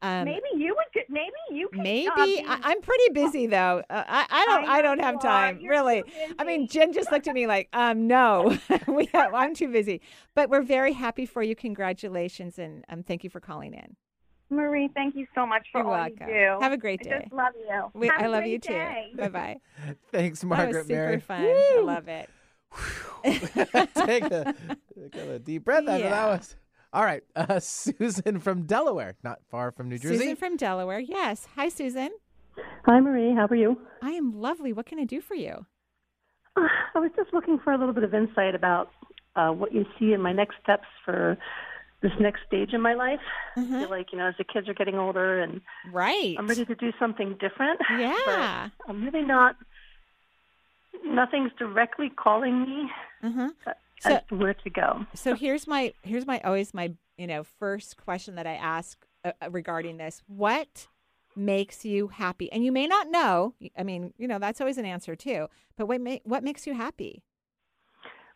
[0.02, 0.84] um, maybe you would.
[0.92, 1.68] get- Maybe you.
[1.68, 2.10] Could, Maybe
[2.46, 3.82] I, I'm pretty busy though.
[3.88, 6.02] Uh, I I don't I, I don't have time You're really.
[6.38, 8.56] I mean, Jen just looked at me like, um, no,
[8.88, 10.00] we have, I'm too busy.
[10.34, 11.54] But we're very happy for you.
[11.56, 13.96] Congratulations and um, thank you for calling in.
[14.50, 16.28] Marie, thank you so much for You're all welcome.
[16.28, 16.58] you do.
[16.60, 17.18] Have a great I day.
[17.22, 17.90] just love you.
[17.94, 19.16] We, Have I a love great you too.
[19.16, 19.56] Bye bye.
[20.12, 21.20] Thanks, That Margaret was super Mary.
[21.20, 21.44] fun.
[21.44, 22.28] I love it.
[23.24, 24.54] take, a,
[25.12, 26.10] take a deep breath after Yeah.
[26.10, 26.56] that was.
[26.96, 30.16] All right, uh, Susan from Delaware, not far from New Jersey.
[30.16, 30.98] Susan from Delaware.
[30.98, 31.46] Yes.
[31.54, 32.08] Hi, Susan.
[32.86, 33.34] Hi, Marie.
[33.34, 33.78] How are you?
[34.02, 34.72] I am lovely.
[34.72, 35.66] What can I do for you?
[36.56, 36.62] Uh,
[36.94, 38.88] I was just looking for a little bit of insight about
[39.36, 41.36] uh, what you see in my next steps for
[42.00, 43.20] this next stage in my life.
[43.58, 45.60] I feel like, you know, as the kids are getting older and
[45.92, 46.34] right.
[46.38, 47.78] I'm ready to do something different.
[47.98, 48.70] Yeah.
[48.78, 49.56] But I'm really not,
[51.04, 52.90] nothing's directly calling me
[54.04, 55.06] uh as to where to go.
[55.14, 59.32] So here's my here's my always my you know first question that I ask uh,
[59.40, 60.22] uh, regarding this.
[60.26, 60.88] What
[61.34, 62.50] makes you happy?
[62.50, 63.54] And you may not know.
[63.76, 65.48] I mean, you know, that's always an answer too.
[65.76, 67.22] But what ma- what makes you happy?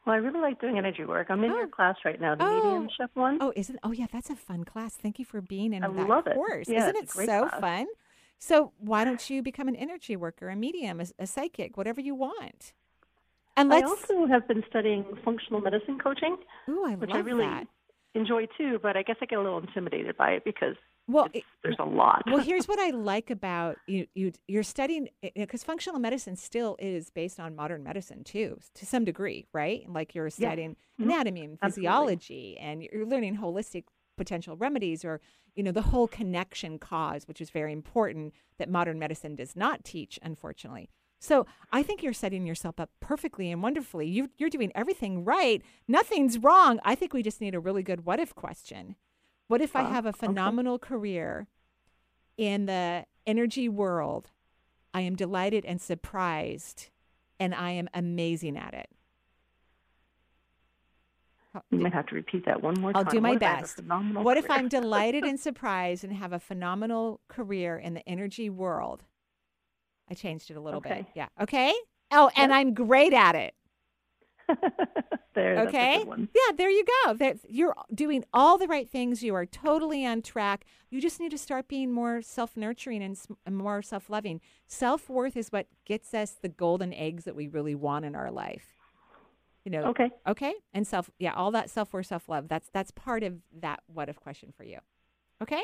[0.07, 1.27] Well, I really like doing energy work.
[1.31, 3.39] I'm in your class right now, the mediumship one.
[3.41, 4.95] Oh, isn't Oh, yeah, that's a fun class.
[4.95, 6.35] Thank you for being in I that love it.
[6.35, 6.69] course.
[6.69, 7.61] Yeah, isn't it so class.
[7.61, 7.87] fun?
[8.39, 12.15] So why don't you become an energy worker, a medium, a, a psychic, whatever you
[12.15, 12.73] want?
[13.61, 16.37] And I also have been studying functional medicine coaching,
[16.69, 17.67] Ooh, I which I really that.
[18.15, 18.79] enjoy too.
[18.83, 21.85] But I guess I get a little intimidated by it because Well, it's- there's a
[21.85, 22.23] lot.
[22.27, 24.07] well, here's what I like about you.
[24.15, 29.05] You you're studying because functional medicine still is based on modern medicine too, to some
[29.05, 29.89] degree, right?
[29.89, 31.05] Like you're studying Mhm.
[31.05, 31.69] anatomy and Absolutely.
[31.89, 33.85] physiology, and you're learning holistic
[34.17, 35.21] potential remedies, or
[35.55, 39.85] you know the whole connection cause, which is very important that modern medicine does not
[39.85, 40.89] teach, unfortunately.
[41.21, 44.09] So I think you're setting yourself up perfectly and wonderfully.
[44.09, 45.63] You, you're doing everything right.
[45.87, 46.81] Nothing's wrong.
[46.83, 48.97] I think we just need a really good what if question.
[49.47, 50.27] What if I have a okay.
[50.27, 51.47] phenomenal career
[52.39, 54.31] in the energy world?
[54.95, 56.89] I am delighted and surprised,
[57.39, 58.89] and I am amazing at it.
[61.71, 63.05] You might have to repeat that one more time.
[63.05, 63.77] I'll do my What if I have a best.
[63.77, 64.51] phenomenal What if?
[64.51, 69.05] I'm delighted and surprised and have a phenomenal career in the energy world?
[70.11, 71.07] I changed it a little bit.
[71.15, 71.29] Yeah.
[71.41, 71.75] Okay.
[72.11, 73.55] Oh, and I'm great at it.
[75.35, 75.61] there.
[75.61, 76.05] Okay.
[76.09, 77.15] Yeah, there you go.
[77.15, 79.23] That's, you're doing all the right things.
[79.23, 80.65] You are totally on track.
[80.91, 84.41] You just need to start being more self nurturing and, and more self loving.
[84.67, 88.31] Self worth is what gets us the golden eggs that we really want in our
[88.31, 88.75] life.
[89.65, 89.85] You know.
[89.85, 90.11] Okay.
[90.27, 90.55] Okay.
[90.73, 92.49] And self, yeah, all that self worth, self love.
[92.49, 94.79] That's that's part of that what if question for you.
[95.43, 95.63] Okay.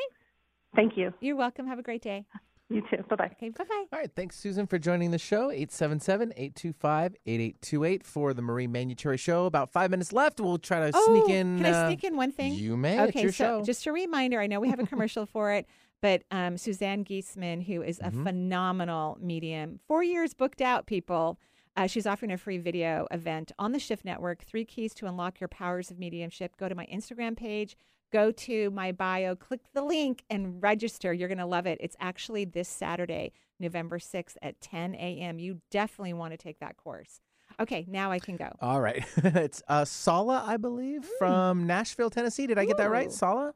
[0.75, 1.13] Thank you.
[1.19, 1.67] You're welcome.
[1.67, 2.25] Have a great day.
[2.69, 2.97] You too.
[3.09, 3.25] Bye bye.
[3.33, 3.49] Okay.
[3.49, 3.85] Bye bye.
[3.93, 4.11] All right.
[4.13, 5.49] Thanks, Susan, for joining the show.
[5.51, 9.45] 877 825 8828 for the Marie Manuchehri Show.
[9.45, 10.41] About five minutes left.
[10.41, 11.57] We'll try to Oh, sneak in.
[11.57, 12.55] Can I uh, sneak in one thing?
[12.55, 12.99] You may.
[13.03, 13.63] Okay, it's your so show.
[13.63, 14.41] just a reminder.
[14.41, 15.65] I know we have a commercial for it,
[16.01, 18.23] but um, Suzanne Giesemann, who is a Mhm.
[18.25, 21.39] phenomenal medium, four years booked out, people.
[21.77, 24.43] Uh, she's offering a free video event on the Shift Network.
[24.43, 26.57] Three keys to unlock your powers of mediumship.
[26.57, 27.77] Go to my Instagram page.
[28.11, 31.11] Go to my bio, click the link, and register.
[31.11, 31.77] You're going to love it.
[31.81, 35.39] It's actually this Saturday, November 6th at 10 a.m.
[35.39, 37.19] You definitely want to take that course.
[37.59, 38.49] Okay, now I can go.
[38.61, 39.03] All right.
[39.17, 42.47] it's uh, Sala, I believe, from Nashville, Tennessee.
[42.47, 43.11] Did I get that right?
[43.11, 43.53] Sala?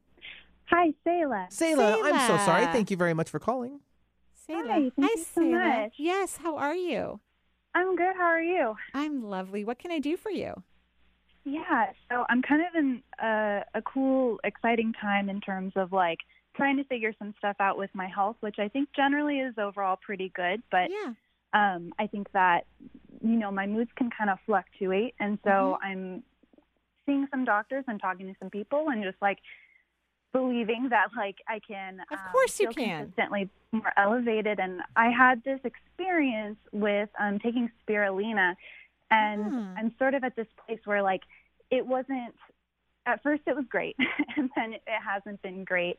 [0.66, 1.50] Hi, Sayla.
[1.50, 2.66] Sayla, I'm so sorry.
[2.68, 3.80] Thank you very much for calling.
[4.50, 4.70] Sayla.
[4.70, 5.82] Hi, thank Hi, you so Sayla.
[5.84, 5.94] much.
[5.98, 7.20] Yes, how are you?
[7.74, 8.16] I'm good.
[8.18, 8.76] How are you?
[8.94, 9.64] I'm lovely.
[9.64, 10.64] What can I do for you?
[11.44, 16.20] Yeah, so I'm kind of in a, a cool, exciting time in terms of like
[16.56, 19.98] trying to figure some stuff out with my health, which I think generally is overall
[19.98, 20.62] pretty good.
[20.70, 21.14] But yeah.
[21.54, 22.66] um, I think that
[23.22, 25.86] you know my moods can kind of fluctuate, and so Mm-hmm.
[25.86, 26.24] I'm
[27.06, 29.40] seeing some doctors and talking to some people, and just like
[30.34, 33.00] believing that like I can Of um, course you feel can.
[33.00, 38.56] consistently more elevated and I had this experience with um taking spirulina
[39.12, 39.74] and Hmm.
[39.78, 41.22] I'm sort of at this place where like
[41.70, 42.34] it wasn't
[43.06, 43.96] at first it was great
[44.38, 45.98] and then it hasn't been great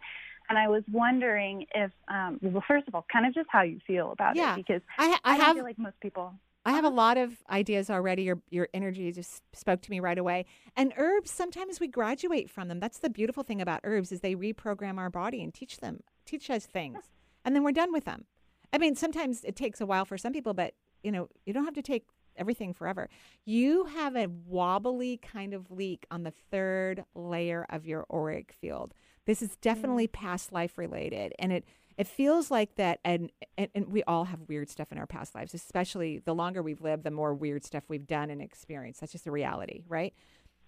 [0.49, 3.79] and I was wondering if um well first of all kind of just how you
[3.87, 4.55] feel about Yeah.
[4.55, 6.35] it because I, ha- I don't have feel like most people
[6.65, 8.23] I have a lot of ideas already.
[8.23, 10.45] Your your energy just spoke to me right away.
[10.77, 12.79] And herbs, sometimes we graduate from them.
[12.79, 16.49] That's the beautiful thing about herbs is they reprogram our body and teach them, teach
[16.51, 17.11] us things,
[17.45, 18.27] and then we're done with them.
[18.73, 21.65] I mean, sometimes it takes a while for some people, but you know, you don't
[21.65, 22.05] have to take
[22.37, 23.09] everything forever.
[23.45, 28.95] You have a wobbly kind of leak on the third layer of your auric field.
[29.27, 29.61] This is mm.
[29.61, 31.65] definitely past life related, and it
[31.99, 35.35] it feels like that and, and and we all have weird stuff in our past
[35.35, 39.01] lives especially the longer we've lived the more weird stuff we've done and experienced.
[39.01, 40.15] That's just a reality right?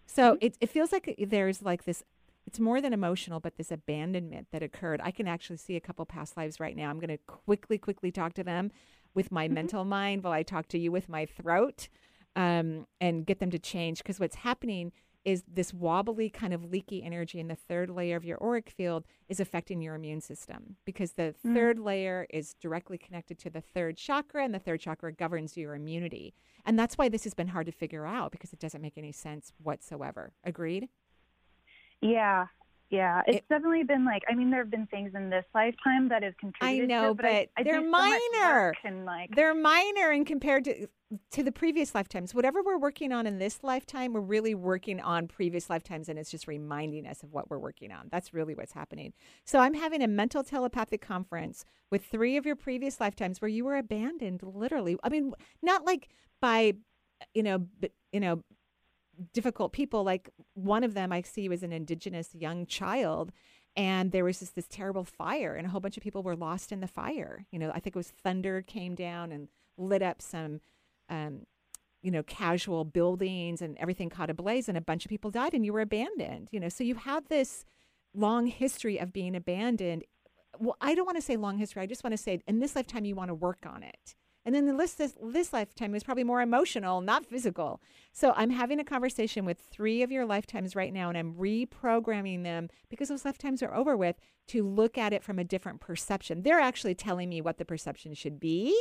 [0.07, 0.47] So mm-hmm.
[0.47, 2.03] it, it feels like there's like this
[2.47, 5.01] it's more than emotional but this abandonment that occurred.
[5.03, 6.91] I can actually see a couple past lives right now.
[6.91, 8.71] I'm going to quickly quickly talk to them
[9.15, 11.89] with my mental mind while i talk to you with my throat
[12.37, 14.91] um, and get them to change because what's happening
[15.25, 19.07] is this wobbly kind of leaky energy in the third layer of your auric field
[19.29, 21.55] is affecting your immune system because the Mm.
[21.55, 25.75] third layer is directly connected to the third chakra and the third chakra governs your
[25.75, 26.35] immunity.
[26.67, 29.13] And that's why this has been hard to figure out because it doesn't make any
[29.13, 30.33] sense whatsoever.
[30.45, 30.89] Agreed?
[32.03, 32.49] Yeah,
[32.91, 33.23] yeah.
[33.27, 36.37] It's definitely been like I mean, there have been things in this lifetime that have
[36.37, 36.89] contributed.
[36.89, 38.21] to know, it, but, but I do they're minor.
[38.43, 40.89] work And like, They're minor and compared to
[41.31, 42.35] to the previous lifetimes.
[42.35, 46.31] Whatever we're working on in this lifetime, we're really working on previous lifetimes and it's
[46.31, 48.09] just reminding us of what we're working on.
[48.11, 49.13] That's really what's happening.
[49.45, 53.65] So I'm having a mental telepathic conference with three of your previous lifetimes where you
[53.65, 54.97] were abandoned literally.
[55.03, 55.33] I mean,
[55.63, 56.09] not like
[56.41, 56.75] by
[57.33, 57.67] you know,
[58.13, 58.43] you know,
[59.33, 60.05] difficult people.
[60.05, 63.33] Like one of them I see was an indigenous young child
[63.77, 66.71] and there was just this terrible fire and a whole bunch of people were lost
[66.71, 67.47] in the fire.
[67.51, 70.61] You know, I think it was thunder came down and lit up some
[71.09, 71.47] um,
[72.05, 75.65] you know, casual buildings and everything caught ablaze and a bunch of people died and
[75.65, 76.49] you were abandoned.
[76.53, 77.65] You know, so you had this
[78.15, 80.05] long history of being abandoned.
[80.59, 81.83] Well, I don't want to say long history.
[81.83, 84.15] I just want to say in this lifetime you want to work on it.
[84.45, 87.81] And then the list this, this lifetime is probably more emotional, not physical.
[88.13, 92.43] So I'm having a conversation with three of your lifetimes right now, and I'm reprogramming
[92.43, 94.17] them because those lifetimes are over with
[94.49, 96.43] to look at it from a different perception.
[96.43, 98.79] They're actually telling me what the perception should be.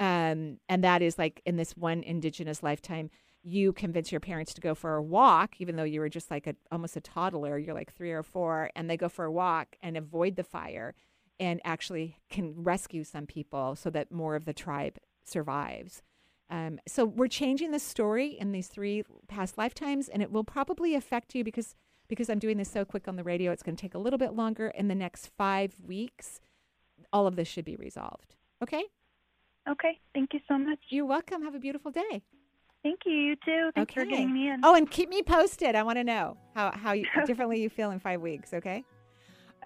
[0.00, 3.10] Um, and that is like in this one indigenous lifetime,
[3.42, 6.46] you convince your parents to go for a walk, even though you were just like
[6.46, 7.58] a almost a toddler.
[7.58, 10.94] You're like three or four, and they go for a walk and avoid the fire,
[11.40, 16.02] and actually can rescue some people so that more of the tribe survives.
[16.50, 20.94] Um, so we're changing the story in these three past lifetimes, and it will probably
[20.94, 21.74] affect you because
[22.08, 23.52] because I'm doing this so quick on the radio.
[23.52, 24.68] It's going to take a little bit longer.
[24.68, 26.40] In the next five weeks,
[27.12, 28.34] all of this should be resolved.
[28.62, 28.84] Okay.
[29.68, 30.78] okay, thank you so much.
[30.88, 31.42] You're welcome.
[31.42, 32.22] Have a beautiful day.
[32.82, 33.12] Thank you.
[33.12, 33.70] You too.
[33.74, 34.10] Thanks for Okay.
[34.10, 34.60] getting me in.
[34.64, 35.74] Oh, and keep me posted.
[35.74, 38.54] I want to know how how you, differently you feel in five weeks.
[38.54, 38.84] Okay.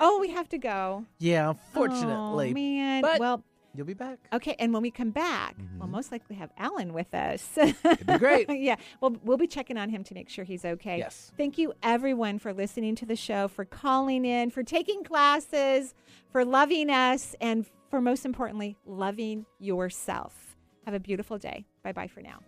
[0.03, 1.07] Oh, we have to go.
[1.19, 2.51] Yeah, unfortunately.
[2.51, 3.03] Oh, man.
[3.03, 3.45] But well,
[3.75, 4.19] You'll be back.
[4.33, 5.79] Okay, and when we come back, mm-hmm.
[5.79, 7.57] we'll most likely have Alan with us.
[7.57, 8.47] It'd be great.
[8.51, 10.99] yeah, we'll we'll be checking on him to make sure he's okay.
[10.99, 11.33] Yes.
[11.39, 15.95] Thank you everyone for listening to the show, for calling in, for taking classes,
[16.31, 20.57] for loving us, and for most importantly, loving yourself.
[20.85, 21.65] Have a beautiful day.
[21.83, 22.41] Bye bye for now.